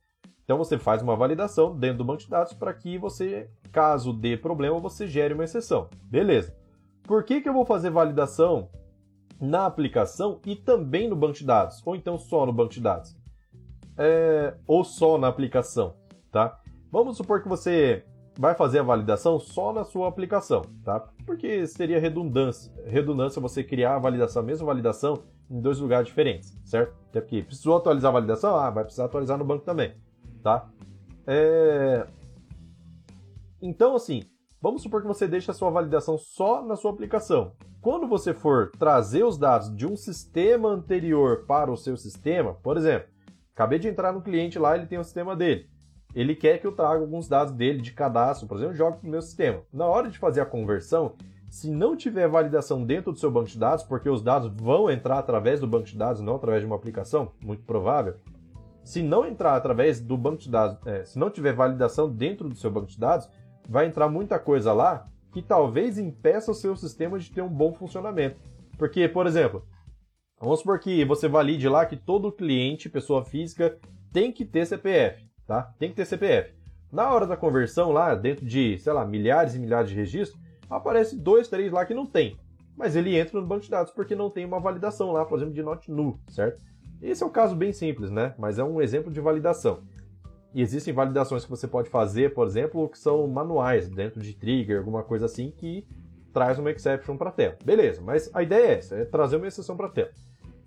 [0.43, 4.35] Então você faz uma validação dentro do banco de dados para que você, caso dê
[4.35, 5.89] problema, você gere uma exceção.
[6.03, 6.55] Beleza.
[7.03, 8.69] Por que, que eu vou fazer validação
[9.39, 11.81] na aplicação e também no banco de dados?
[11.85, 13.21] Ou então só no banco de dados?
[13.97, 15.95] é, ou só na aplicação,
[16.31, 16.59] tá?
[16.91, 18.03] Vamos supor que você
[18.37, 20.99] vai fazer a validação só na sua aplicação, tá?
[21.25, 26.57] Porque seria redundância, redundância você criar a validação, a mesma validação em dois lugares diferentes,
[26.63, 26.95] certo?
[27.09, 29.93] Até porque precisou atualizar a validação, ah, vai precisar atualizar no banco também,
[30.41, 30.69] tá?
[31.27, 32.07] É...
[33.61, 34.23] Então, assim,
[34.61, 37.51] vamos supor que você deixe a sua validação só na sua aplicação.
[37.81, 42.77] Quando você for trazer os dados de um sistema anterior para o seu sistema, por
[42.77, 43.11] exemplo,
[43.61, 45.69] Acabei de entrar no cliente lá, ele tem o sistema dele.
[46.13, 49.11] Ele quer que eu traga alguns dados dele de cadastro, por exemplo, jogo para o
[49.11, 49.61] meu sistema.
[49.71, 51.13] Na hora de fazer a conversão,
[51.49, 55.19] se não tiver validação dentro do seu banco de dados, porque os dados vão entrar
[55.19, 58.15] através do banco de dados, não através de uma aplicação, muito provável.
[58.83, 62.55] Se não entrar através do banco de dados, é, se não tiver validação dentro do
[62.55, 63.29] seu banco de dados,
[63.69, 67.73] vai entrar muita coisa lá que talvez impeça o seu sistema de ter um bom
[67.73, 68.37] funcionamento.
[68.77, 69.63] Porque, por exemplo,
[70.41, 73.77] Vamos supor que você valide lá que todo cliente, pessoa física,
[74.11, 75.73] tem que ter CPF, tá?
[75.77, 76.53] Tem que ter CPF.
[76.89, 81.17] Na hora da conversão lá, dentro de, sei lá, milhares e milhares de registros, aparece
[81.17, 82.37] dois, três lá que não tem.
[82.77, 85.53] Mas ele entra no banco de dados porque não tem uma validação lá, por exemplo,
[85.53, 86.63] de not nu, certo?
[87.01, 88.33] Esse é um caso bem simples, né?
[88.37, 89.81] Mas é um exemplo de validação.
[90.53, 94.79] E existem validações que você pode fazer, por exemplo, que são manuais, dentro de trigger,
[94.79, 95.85] alguma coisa assim, que
[96.31, 97.57] traz uma exception para a tela.
[97.63, 100.11] Beleza, mas a ideia é essa, é trazer uma exceção para a tela.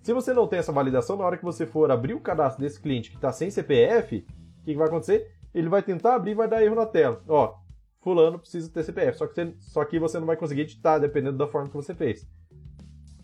[0.02, 2.78] Se você não tem essa validação, na hora que você for abrir o cadastro desse
[2.78, 4.26] cliente que está sem CPF,
[4.64, 5.30] o que, que, vai acontecer?
[5.52, 7.22] Ele vai tentar abrir e vai dar erro na tela.
[7.28, 7.54] Ó,
[8.00, 11.36] fulano precisa ter CPF, só que, você, só que você não vai conseguir editar, dependendo
[11.36, 12.26] da forma que você fez.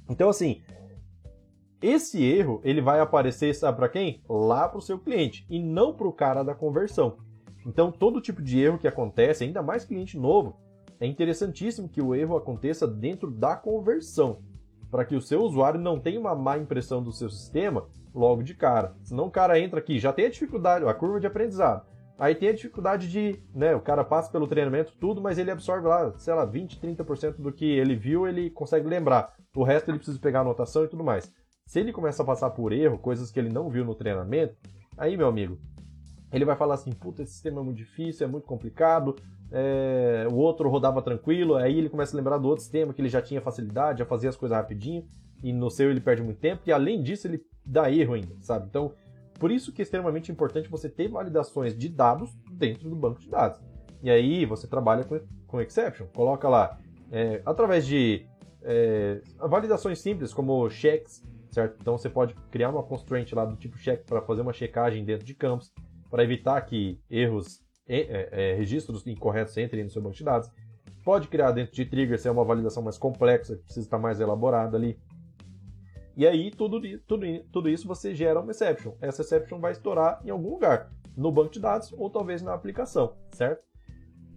[0.07, 0.61] Então, assim,
[1.81, 4.23] esse erro ele vai aparecer, sabe para quem?
[4.29, 7.17] Lá para o seu cliente e não para o cara da conversão.
[7.65, 10.61] Então, todo tipo de erro que acontece, ainda mais cliente novo,
[11.01, 14.43] é interessantíssimo que o erro aconteça dentro da conversão
[14.91, 18.55] para que o seu usuário não tenha uma má impressão do seu sistema logo de
[18.55, 18.95] cara.
[19.03, 21.87] Senão o cara entra aqui, já tem a dificuldade, a curva de aprendizado.
[22.19, 25.89] Aí tem a dificuldade de, né, o cara passa pelo treinamento tudo, mas ele absorve
[25.89, 29.33] lá, sei lá, 20, 30% do que ele viu, ele consegue lembrar.
[29.57, 31.33] O resto ele precisa pegar anotação e tudo mais.
[31.65, 34.55] Se ele começa a passar por erro, coisas que ele não viu no treinamento,
[34.99, 35.59] aí, meu amigo,
[36.33, 39.17] ele vai falar assim, puta, esse sistema é muito difícil, é muito complicado,
[39.51, 43.09] é, o outro rodava tranquilo, aí ele começa a lembrar do outro sistema que ele
[43.09, 45.07] já tinha facilidade, já fazia as coisas rapidinho,
[45.43, 48.67] e no seu ele perde muito tempo, e além disso ele dá erro ainda, sabe?
[48.69, 48.95] Então,
[49.39, 53.29] por isso que é extremamente importante você ter validações de dados dentro do banco de
[53.29, 53.61] dados.
[54.03, 56.79] E aí você trabalha com, com exception, coloca lá,
[57.11, 58.27] é, através de
[58.63, 61.77] é, validações simples, como checks, certo?
[61.81, 65.27] Então você pode criar uma constraint lá do tipo check para fazer uma checagem dentro
[65.27, 65.73] de campos,
[66.11, 70.51] para evitar que erros é, é, registros incorretos entrem no seu banco de dados.
[71.05, 74.21] Pode criar dentro de trigger se é uma validação mais complexa, que precisa estar mais
[74.21, 74.99] elaborada ali.
[76.21, 78.93] E aí, tudo, tudo, tudo isso você gera uma exception.
[79.01, 83.15] Essa exception vai estourar em algum lugar, no banco de dados ou talvez na aplicação,
[83.33, 83.65] certo?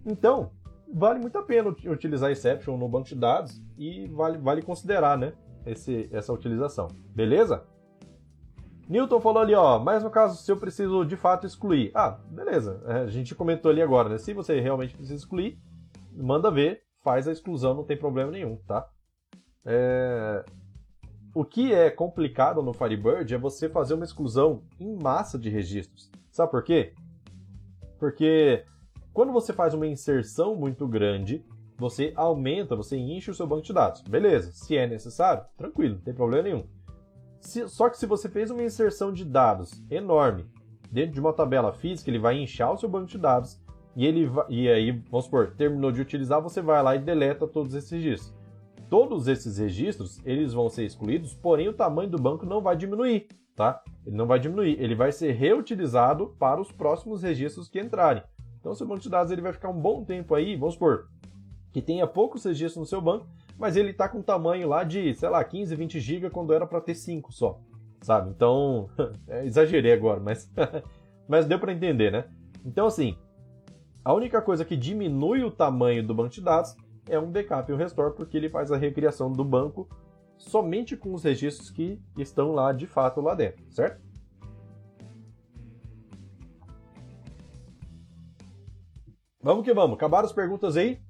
[0.06, 0.50] Então,
[0.90, 5.34] vale muito a pena utilizar exception no banco de dados e vale, vale considerar, né,
[5.66, 6.88] esse, essa utilização.
[7.14, 7.66] Beleza?
[8.88, 11.90] Newton falou ali, ó, mas no caso, se eu preciso de fato excluir.
[11.94, 12.82] Ah, beleza.
[12.86, 14.16] É, a gente comentou ali agora, né?
[14.16, 15.58] Se você realmente precisa excluir,
[16.14, 18.88] manda ver, faz a exclusão, não tem problema nenhum, tá?
[19.66, 20.46] É...
[21.34, 26.08] O que é complicado no Firebird é você fazer uma exclusão em massa de registros.
[26.30, 26.94] Sabe por quê?
[27.98, 28.64] Porque
[29.12, 31.44] quando você faz uma inserção muito grande,
[31.76, 34.00] você aumenta, você enche o seu banco de dados.
[34.02, 36.64] Beleza, se é necessário, tranquilo, não tem problema nenhum.
[37.40, 40.46] Se, só que se você fez uma inserção de dados enorme
[40.88, 43.60] dentro de uma tabela física, ele vai inchar o seu banco de dados
[43.96, 47.44] e ele vai, e aí, vamos supor, terminou de utilizar, você vai lá e deleta
[47.48, 48.43] todos esses registros.
[48.88, 53.28] Todos esses registros, eles vão ser excluídos, porém o tamanho do banco não vai diminuir,
[53.56, 53.82] tá?
[54.06, 58.22] Ele não vai diminuir, ele vai ser reutilizado para os próximos registros que entrarem.
[58.60, 61.08] Então, seu banco de dados ele vai ficar um bom tempo aí, vamos supor,
[61.72, 63.26] que tenha poucos registros no seu banco,
[63.58, 66.80] mas ele está com tamanho lá de, sei lá, 15, 20 GB quando era para
[66.80, 67.60] ter 5 só,
[68.00, 68.30] sabe?
[68.30, 68.88] Então,
[69.28, 70.50] é, exagerei agora, mas,
[71.28, 72.24] mas deu para entender, né?
[72.64, 73.16] Então, assim,
[74.04, 76.76] a única coisa que diminui o tamanho do banco de dados
[77.08, 79.88] é um backup e um restore, porque ele faz a recriação do banco
[80.36, 84.02] somente com os registros que estão lá de fato lá dentro, certo?
[89.40, 89.96] Vamos que vamos.
[89.96, 91.02] Acabaram as perguntas aí?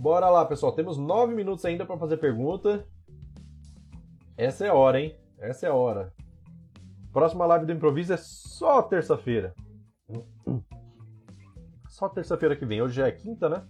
[0.00, 0.72] Bora lá, pessoal.
[0.72, 2.86] Temos nove minutos ainda para fazer pergunta.
[4.36, 5.14] Essa é a hora, hein?
[5.38, 6.14] Essa é a hora.
[7.12, 9.54] Próxima live do improviso é só terça-feira.
[11.88, 12.80] Só terça-feira que vem.
[12.80, 13.66] Hoje é quinta, né?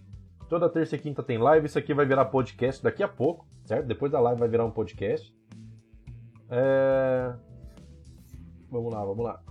[0.48, 1.66] Toda terça e quinta tem live.
[1.66, 3.86] Isso aqui vai virar podcast daqui a pouco, certo?
[3.86, 5.34] Depois da live vai virar um podcast.
[6.48, 7.34] É...
[8.70, 9.42] Vamos lá, vamos lá.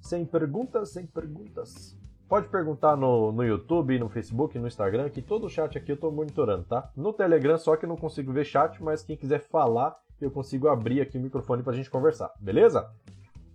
[0.00, 1.98] Sem perguntas, sem perguntas.
[2.26, 5.96] Pode perguntar no, no YouTube, no Facebook, no Instagram, que todo o chat aqui eu
[5.96, 6.90] estou monitorando, tá?
[6.96, 10.68] No Telegram só que eu não consigo ver chat, mas quem quiser falar, eu consigo
[10.68, 12.88] abrir aqui o microfone para a gente conversar, beleza?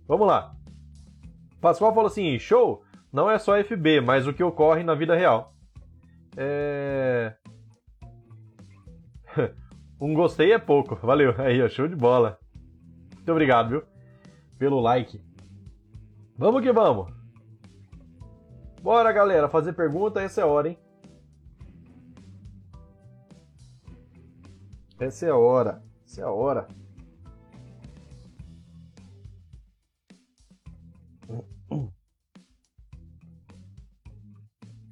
[0.06, 0.54] Vamos lá.
[1.60, 2.82] Pascoal falou assim: show!
[3.16, 5.54] Não é só FB, mas o que ocorre na vida real.
[6.36, 7.34] É.
[9.98, 10.96] um gostei é pouco.
[10.96, 11.34] Valeu.
[11.40, 12.38] Aí, ó, show de bola.
[13.14, 13.82] Muito obrigado, viu?
[14.58, 15.18] Pelo like.
[16.36, 17.10] Vamos que vamos.
[18.82, 20.78] Bora, galera, fazer pergunta, essa é a hora, hein?
[25.00, 25.82] Essa é a hora.
[26.04, 26.68] Essa é a hora.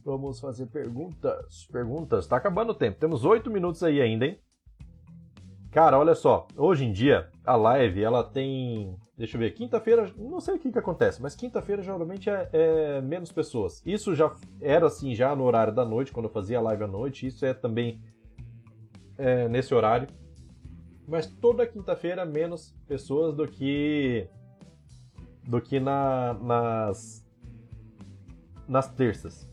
[0.05, 1.67] Vamos fazer perguntas.
[1.73, 2.27] Perguntas.
[2.27, 2.99] Tá acabando o tempo.
[2.99, 4.39] Temos oito minutos aí ainda, hein?
[5.71, 6.47] Cara, olha só.
[6.57, 10.73] Hoje em dia, a live, ela tem Deixa eu ver, quinta-feira, não sei o que,
[10.73, 13.81] que acontece, mas quinta-feira geralmente é, é, menos pessoas.
[13.87, 17.25] Isso já era assim já no horário da noite, quando eu fazia live à noite,
[17.25, 18.03] isso é também
[19.17, 20.09] é, nesse horário.
[21.07, 24.27] Mas toda quinta-feira menos pessoas do que
[25.45, 27.25] do que na, nas
[28.67, 29.49] nas terças.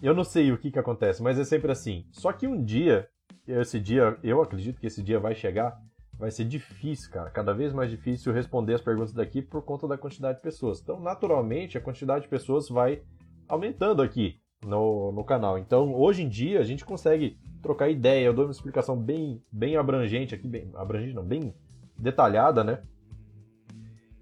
[0.00, 2.06] Eu não sei o que, que acontece, mas é sempre assim.
[2.12, 3.08] Só que um dia,
[3.46, 5.76] esse dia, eu acredito que esse dia vai chegar,
[6.16, 9.98] vai ser difícil, cara, cada vez mais difícil responder as perguntas daqui por conta da
[9.98, 10.80] quantidade de pessoas.
[10.80, 13.02] Então, naturalmente, a quantidade de pessoas vai
[13.48, 15.58] aumentando aqui no, no canal.
[15.58, 18.26] Então, hoje em dia, a gente consegue trocar ideia.
[18.26, 21.54] Eu dou uma explicação bem, bem abrangente aqui, bem abrangente não, bem
[21.98, 22.82] detalhada, né?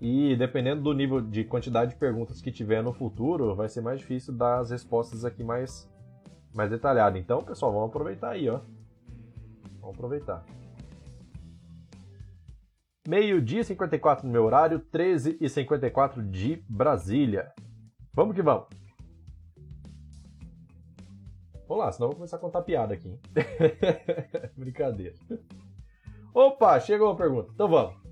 [0.00, 3.98] E dependendo do nível de quantidade de perguntas que tiver no futuro, vai ser mais
[3.98, 5.90] difícil dar as respostas aqui mais,
[6.54, 7.20] mais detalhadas.
[7.20, 8.60] Então, pessoal, vamos aproveitar aí, ó.
[9.80, 10.44] Vamos aproveitar.
[13.08, 17.52] Meio-dia 54 no meu horário, 13 e 54 de Brasília.
[18.12, 18.66] Vamos que vamos.
[21.68, 23.18] Vamos lá, senão eu vou começar a contar piada aqui.
[24.56, 25.14] Brincadeira.
[26.34, 27.50] Opa, chegou uma pergunta.
[27.54, 28.05] Então vamos.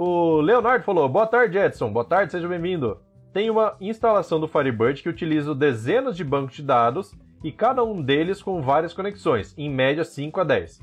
[0.00, 1.92] O Leonardo falou: Boa tarde, Edson.
[1.92, 3.00] Boa tarde, seja bem-vindo.
[3.32, 8.00] Tem uma instalação do Firebird que utiliza dezenas de bancos de dados e cada um
[8.00, 10.78] deles com várias conexões, em média 5 a 10,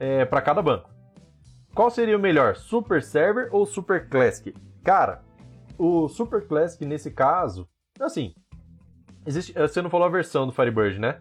[0.00, 0.88] é, para cada banco.
[1.74, 4.54] Qual seria o melhor, Super Server ou Super Classic?
[4.82, 5.20] Cara,
[5.76, 7.68] o Super Classic nesse caso,
[8.00, 8.34] assim,
[9.26, 11.20] existe, você não falou a versão do Firebird, né?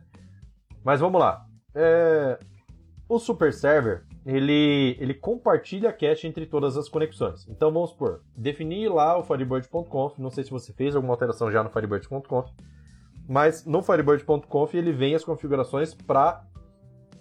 [0.82, 1.46] Mas vamos lá.
[1.76, 2.40] É,
[3.10, 7.48] o Super Server, ele, ele compartilha a cache entre todas as conexões.
[7.50, 11.64] Então vamos supor, definir lá o firebird.conf, não sei se você fez alguma alteração já
[11.64, 12.50] no firebird.conf,
[13.28, 16.46] mas no firebird.conf ele vem as configurações para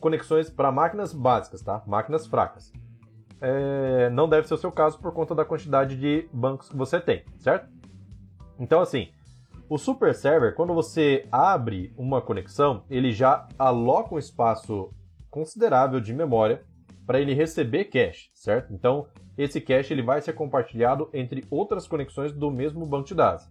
[0.00, 1.82] conexões para máquinas básicas, tá?
[1.86, 2.72] Máquinas fracas.
[3.40, 7.00] É, não deve ser o seu caso por conta da quantidade de bancos que você
[7.00, 7.68] tem, certo?
[8.58, 9.08] Então, assim,
[9.68, 14.90] o Super Server, quando você abre uma conexão, ele já aloca um espaço
[15.30, 16.64] considerável de memória
[17.06, 18.72] para ele receber cache, certo?
[18.72, 23.48] Então, esse cache ele vai ser compartilhado entre outras conexões do mesmo banco de dados.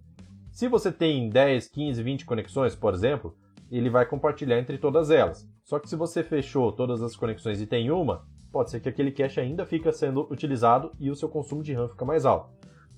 [0.52, 3.36] Se você tem 10, 15, 20 conexões, por exemplo,
[3.72, 5.48] ele vai compartilhar entre todas elas.
[5.64, 9.12] Só que se você fechou todas as conexões e tem uma, pode ser que aquele
[9.12, 12.50] cache ainda fica sendo utilizado e o seu consumo de RAM fica mais alto.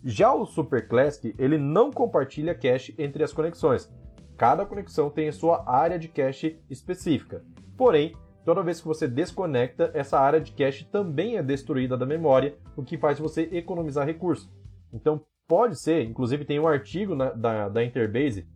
[0.03, 3.89] Já o Super Classic, ele não compartilha cache entre as conexões.
[4.35, 7.43] Cada conexão tem a sua área de cache específica.
[7.77, 8.13] Porém,
[8.45, 12.83] toda vez que você desconecta, essa área de cache também é destruída da memória, o
[12.83, 14.49] que faz você economizar recursos.
[14.91, 18.47] Então, pode ser, inclusive tem um artigo na, da, da Interbase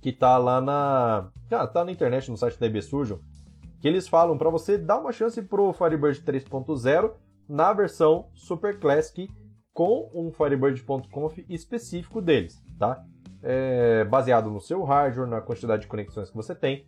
[0.00, 1.30] que tá lá na.
[1.50, 3.18] Ah, tá na internet, no site da IB Surgeon,
[3.80, 7.12] que eles falam para você dar uma chance pro Firebird 3.0
[7.48, 9.28] na versão Super Classic
[9.72, 13.04] com um Firebird.conf específico deles, tá?
[13.42, 16.86] É, baseado no seu hardware, na quantidade de conexões que você tem.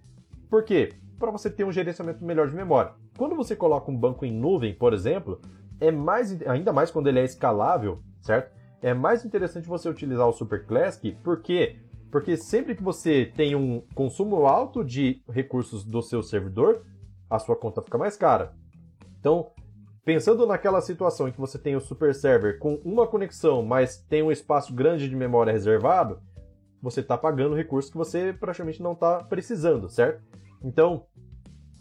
[0.49, 0.91] Por quê?
[1.19, 2.93] Para você ter um gerenciamento melhor de memória.
[3.17, 5.41] Quando você coloca um banco em nuvem, por exemplo,
[5.81, 8.53] é mais ainda mais quando ele é escalável, certo?
[8.81, 11.77] É mais interessante você utilizar o Super Classic, porque
[12.11, 16.85] porque sempre que você tem um consumo alto de recursos do seu servidor,
[17.31, 18.53] a sua conta fica mais cara.
[19.19, 19.51] Então,
[20.05, 24.23] pensando naquela situação em que você tem o super server com uma conexão, mas tem
[24.23, 26.21] um espaço grande de memória reservado,
[26.83, 30.23] você está pagando recursos que você praticamente não está precisando, certo?
[30.65, 31.07] Então,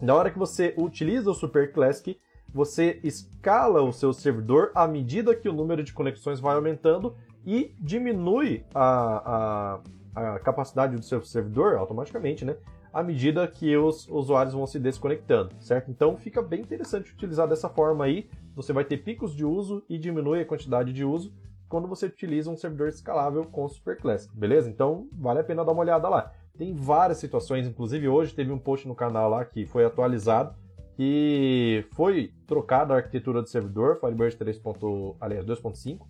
[0.02, 2.18] na hora que você utiliza o Super Classic,
[2.54, 7.16] você escala o seu servidor à medida que o número de conexões vai aumentando
[7.46, 9.82] e diminui a, a
[10.16, 12.58] a capacidade do seu servidor automaticamente, né?
[12.94, 15.90] À medida que os usuários vão se desconectando, certo?
[15.90, 18.30] Então fica bem interessante utilizar dessa forma aí.
[18.54, 21.34] Você vai ter picos de uso e diminui a quantidade de uso
[21.70, 24.70] quando você utiliza um servidor escalável com o Superclassic, beleza?
[24.70, 26.34] Então vale a pena dar uma olhada lá.
[26.62, 30.54] Tem várias situações, inclusive hoje teve um post no canal lá que foi atualizado
[30.96, 34.62] que foi trocada a arquitetura do servidor Firebird 3.
[35.20, 36.06] aliás 2.5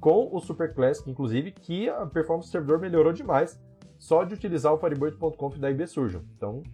[0.00, 3.62] com o Super Classic, inclusive, que a performance do servidor melhorou demais
[3.96, 6.22] só de utilizar o Firebird.conf da IB Surgeon.
[6.36, 6.64] Então,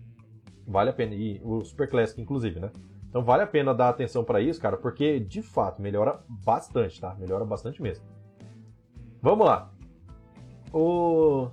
[0.66, 1.14] vale a pena.
[1.14, 2.70] E o Super Classic, inclusive, né?
[3.10, 7.14] Então, vale a pena dar atenção para isso, cara, porque de fato melhora bastante, tá?
[7.16, 8.06] Melhora bastante mesmo.
[9.20, 9.70] Vamos lá.
[10.72, 11.50] O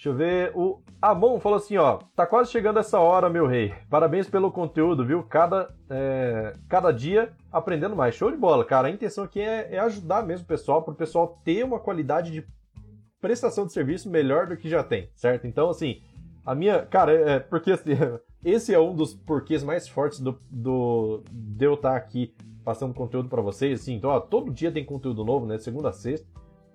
[0.00, 0.50] Deixa eu ver.
[0.54, 1.98] O Amon falou assim, ó.
[2.16, 3.74] Tá quase chegando essa hora, meu rei.
[3.90, 5.22] Parabéns pelo conteúdo, viu?
[5.22, 8.14] Cada, é, cada dia aprendendo mais.
[8.14, 8.88] Show de bola, cara.
[8.88, 12.32] A intenção aqui é, é ajudar mesmo o pessoal, para o pessoal ter uma qualidade
[12.32, 12.46] de
[13.20, 15.46] prestação de serviço melhor do que já tem, certo?
[15.46, 16.00] Então, assim,
[16.46, 16.86] a minha.
[16.86, 17.90] Cara, é, porque assim,
[18.42, 22.34] esse é um dos porquês mais fortes do, do, de eu estar aqui
[22.64, 23.82] passando conteúdo para vocês.
[23.82, 25.58] Assim, então, ó, todo dia tem conteúdo novo, né?
[25.58, 26.26] Segunda a sexta.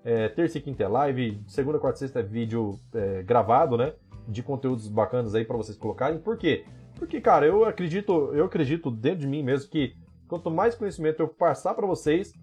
[0.06, 3.94] É, terça e quinta é live, segunda, quarta e sexta é vídeo é, gravado, né?
[4.28, 6.20] De conteúdos bacanas aí para vocês colocarem.
[6.20, 6.64] Por quê?
[6.94, 9.96] Porque, cara, eu acredito, eu acredito dentro de mim mesmo que
[10.28, 12.34] quanto mais conhecimento eu passar para vocês,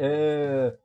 [0.00, 0.76] é,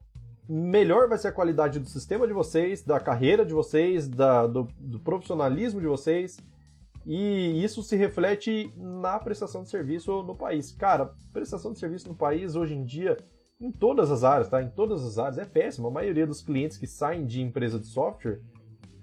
[0.47, 4.67] melhor vai ser a qualidade do sistema de vocês, da carreira de vocês, da, do,
[4.79, 6.37] do profissionalismo de vocês.
[7.03, 10.71] E isso se reflete na prestação de serviço no país.
[10.71, 13.17] Cara, prestação de serviço no país hoje em dia
[13.59, 14.61] em todas as áreas, tá?
[14.61, 15.87] Em todas as áreas é péssimo.
[15.87, 18.41] A maioria dos clientes que saem de empresa de software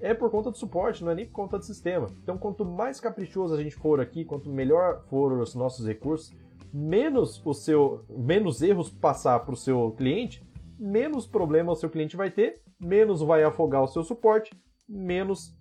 [0.01, 2.09] é por conta do suporte, não é nem por conta do sistema.
[2.23, 6.35] Então, quanto mais caprichoso a gente for aqui, quanto melhor for os nossos recursos,
[6.73, 10.43] menos o seu, menos erros passar para o seu cliente,
[10.79, 14.53] menos problema o seu cliente vai ter, menos vai afogar o seu suporte,
[14.89, 15.55] menos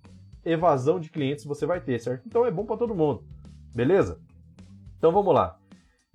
[0.44, 2.24] evasão de clientes você vai ter, certo?
[2.28, 3.24] Então é bom para todo mundo,
[3.74, 4.20] beleza?
[4.98, 5.58] Então vamos lá.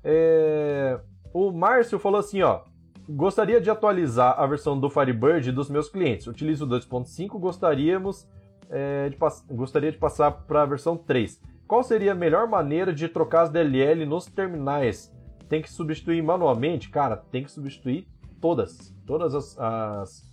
[0.05, 1.01] É...
[1.33, 2.63] O Márcio falou assim, ó.
[3.09, 6.27] Gostaria de atualizar a versão do Firebird dos meus clientes.
[6.27, 8.29] Utilizo 2.5, gostaríamos
[8.71, 9.17] é, de
[9.51, 11.41] gostaria de passar para a versão 3.
[11.67, 15.13] Qual seria a melhor maneira de trocar as DLL nos terminais?
[15.49, 16.89] Tem que substituir manualmente?
[16.89, 18.07] Cara, tem que substituir
[18.41, 18.95] todas.
[19.07, 20.33] Todas as, as,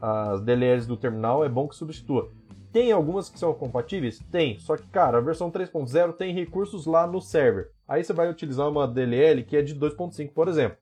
[0.00, 2.30] as DLLs do terminal é bom que substitua.
[2.72, 4.18] Tem algumas que são compatíveis?
[4.30, 4.58] Tem.
[4.58, 7.70] Só que, cara, a versão 3.0 tem recursos lá no server.
[7.86, 10.76] Aí você vai utilizar uma DLL que é de 2.5, por exemplo.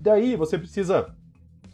[0.00, 1.14] Daí você precisa.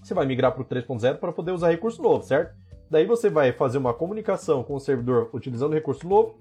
[0.03, 2.55] Você vai migrar para o 3.0 para poder usar recurso novo, certo?
[2.91, 6.39] Daí você vai fazer uma comunicação com o servidor utilizando recurso novo.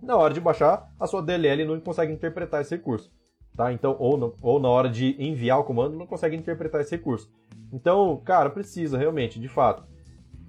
[0.00, 3.10] Na hora de baixar, a sua DLL não consegue interpretar esse recurso.
[3.56, 3.72] Tá?
[3.72, 7.30] Então, ou, ou na hora de enviar o comando, não consegue interpretar esse recurso.
[7.72, 9.84] Então, cara, precisa realmente, de fato.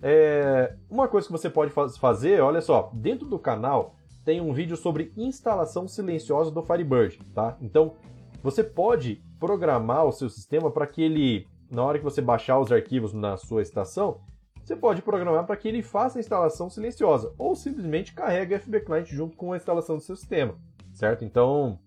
[0.02, 4.76] É, uma coisa que você pode fazer, olha só, dentro do canal tem um vídeo
[4.78, 7.58] sobre instalação silenciosa do Firebird, tá?
[7.62, 7.96] Então,
[8.44, 12.72] você pode programar o seu sistema para que ele, na hora que você baixar os
[12.72, 14.22] arquivos na sua estação,
[14.64, 18.80] você pode programar para que ele faça a instalação silenciosa ou simplesmente carregue o FB
[18.82, 20.56] Client junto com a instalação do seu sistema,
[20.94, 21.24] certo?
[21.24, 21.78] Então,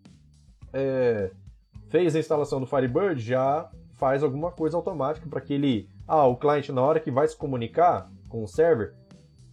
[0.72, 1.32] é,
[1.88, 6.36] fez a instalação do Firebird, já faz alguma coisa automática para que ele, ah, o
[6.36, 8.94] cliente na hora que vai se comunicar com o server,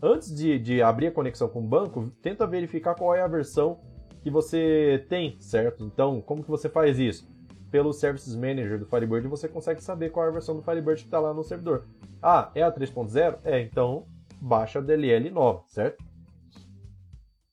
[0.01, 3.79] antes de, de abrir a conexão com o banco, tenta verificar qual é a versão
[4.21, 5.83] que você tem, certo?
[5.83, 7.27] Então, como que você faz isso?
[7.75, 11.07] Pelo Services Manager do Firebird, você consegue saber qual é a versão do Firebird que
[11.09, 11.83] está lá no servidor.
[12.23, 13.39] Ah, é a 3.0?
[13.43, 14.05] É, então
[14.39, 16.01] baixa a DLL nova, certo?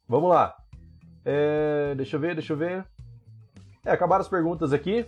[0.06, 0.54] Vamos lá.
[1.24, 2.86] É, deixa eu ver, deixa eu ver.
[3.84, 5.04] É, acabaram as perguntas aqui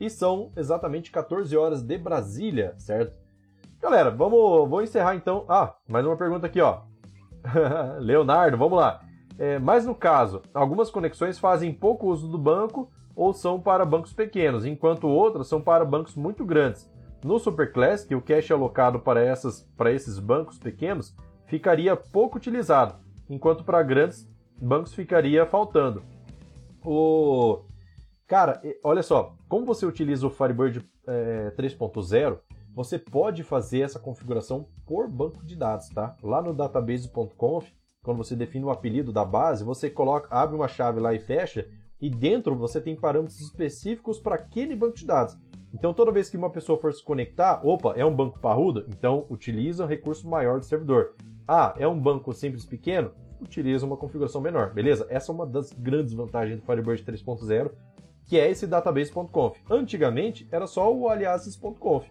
[0.00, 3.18] e são exatamente 14 horas de Brasília, certo?
[3.82, 5.44] Galera, vamos, vou encerrar então.
[5.46, 6.84] Ah, mais uma pergunta aqui, ó.
[8.00, 9.02] Leonardo, vamos lá.
[9.38, 14.12] É, mas no caso, algumas conexões fazem pouco uso do banco ou são para bancos
[14.12, 16.90] pequenos, enquanto outras são para bancos muito grandes.
[17.22, 22.96] No Superclassic, o cache alocado para, essas, para esses bancos pequenos ficaria pouco utilizado,
[23.28, 24.28] enquanto para grandes
[24.60, 26.02] bancos ficaria faltando.
[26.84, 27.62] O
[28.26, 32.38] cara, olha só, como você utiliza o Firebird é, 3.0,
[32.74, 36.16] você pode fazer essa configuração por banco de dados, tá?
[36.22, 37.70] Lá no database.conf,
[38.02, 41.66] quando você define o apelido da base, você coloca, abre uma chave lá e fecha,
[42.00, 45.38] e dentro você tem parâmetros específicos para aquele banco de dados.
[45.72, 48.86] Então, toda vez que uma pessoa for se conectar, opa, é um banco parrudo?
[48.88, 51.14] Então, utiliza um recurso maior do servidor.
[51.48, 53.10] Ah, é um banco simples pequeno?
[53.40, 55.06] Utiliza uma configuração menor, beleza?
[55.10, 57.72] Essa é uma das grandes vantagens do Firebird 3.0,
[58.24, 59.58] que é esse database.conf.
[59.68, 62.06] Antigamente, era só o aliases.conf.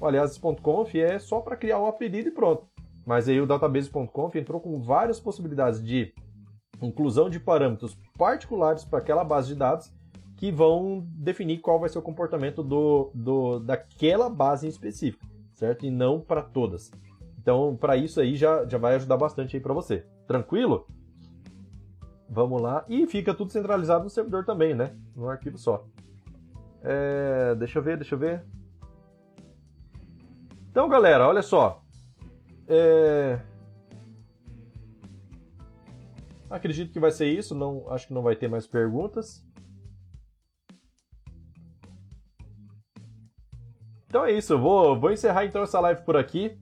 [0.00, 2.66] O aliases.conf é só para criar um apelido e pronto.
[3.04, 6.14] Mas aí o database.conf entrou com várias possibilidades de
[6.86, 9.92] inclusão de parâmetros particulares para aquela base de dados
[10.36, 15.84] que vão definir qual vai ser o comportamento do, do daquela base em específico, certo?
[15.84, 16.92] E não para todas.
[17.40, 20.04] Então, para isso aí já, já vai ajudar bastante aí para você.
[20.26, 20.86] Tranquilo?
[22.28, 22.84] Vamos lá.
[22.88, 24.94] E fica tudo centralizado no servidor também, né?
[25.16, 25.84] Num arquivo só.
[26.82, 28.44] É, deixa eu ver, deixa eu ver.
[30.70, 31.82] Então, galera, olha só.
[32.68, 33.40] É...
[36.50, 37.54] Acredito que vai ser isso.
[37.54, 39.44] Não, acho que não vai ter mais perguntas.
[44.06, 44.54] Então é isso.
[44.54, 46.58] Eu vou, vou encerrar então essa live por aqui.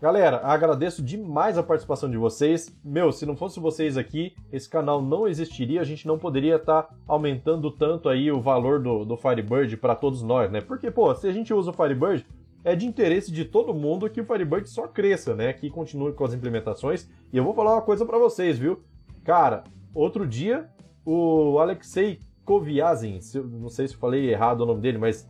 [0.00, 2.74] Galera, agradeço demais a participação de vocês.
[2.82, 6.84] Meu, se não fosse vocês aqui, esse canal não existiria, a gente não poderia estar
[6.84, 10.62] tá aumentando tanto aí o valor do, do Firebird para todos nós, né?
[10.62, 12.24] Porque, pô, se a gente usa o Firebird,
[12.64, 15.52] é de interesse de todo mundo que o Firebird só cresça, né?
[15.52, 17.06] Que continue com as implementações.
[17.30, 18.82] E eu vou falar uma coisa para vocês, viu?
[19.30, 19.62] Cara,
[19.94, 20.68] outro dia
[21.06, 25.24] o Alexei Koviazin, não sei se falei errado o nome dele, mas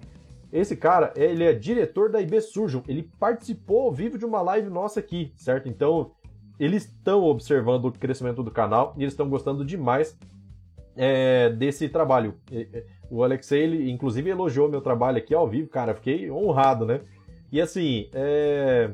[0.51, 2.80] esse cara, ele é diretor da IB Surgeon.
[2.88, 5.68] Ele participou ao vivo de uma live nossa aqui, certo?
[5.68, 6.12] Então,
[6.59, 10.18] eles estão observando o crescimento do canal e eles estão gostando demais
[10.96, 12.36] é, desse trabalho.
[13.11, 15.94] O Alexei, ele, inclusive, elogiou meu trabalho aqui ao vivo, cara.
[15.94, 17.03] Fiquei honrado, né?
[17.53, 18.92] E assim, é,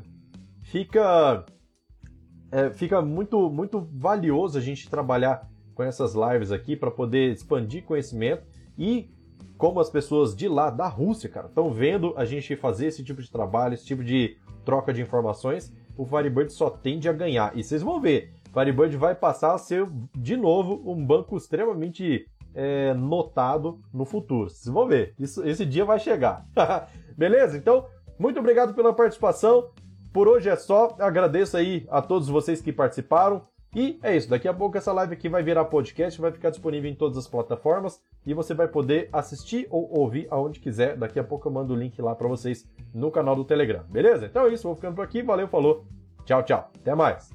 [0.63, 1.45] fica
[2.51, 7.83] é, fica muito muito valioso a gente trabalhar com essas lives aqui para poder expandir
[7.83, 8.43] conhecimento
[8.77, 9.09] e
[9.57, 13.21] como as pessoas de lá da Rússia, cara, estão vendo a gente fazer esse tipo
[13.21, 17.57] de trabalho, esse tipo de troca de informações, o Firebird só tende a ganhar.
[17.57, 22.93] E vocês vão ver, Firebird vai passar a ser de novo um banco extremamente é,
[22.93, 24.49] notado no futuro.
[24.49, 26.45] Vocês vão ver, isso, esse dia vai chegar.
[27.17, 27.57] Beleza?
[27.57, 27.87] Então,
[28.19, 29.69] muito obrigado pela participação.
[30.17, 30.95] Por hoje é só.
[30.97, 33.43] Agradeço aí a todos vocês que participaram.
[33.75, 34.27] E é isso.
[34.27, 37.27] Daqui a pouco essa live aqui vai virar podcast, vai ficar disponível em todas as
[37.27, 40.97] plataformas e você vai poder assistir ou ouvir aonde quiser.
[40.97, 43.83] Daqui a pouco eu mando o link lá para vocês no canal do Telegram.
[43.87, 44.25] Beleza?
[44.25, 44.63] Então é isso.
[44.63, 45.21] Vou ficando por aqui.
[45.21, 45.85] Valeu, falou.
[46.25, 46.71] Tchau, tchau.
[46.81, 47.29] Até mais.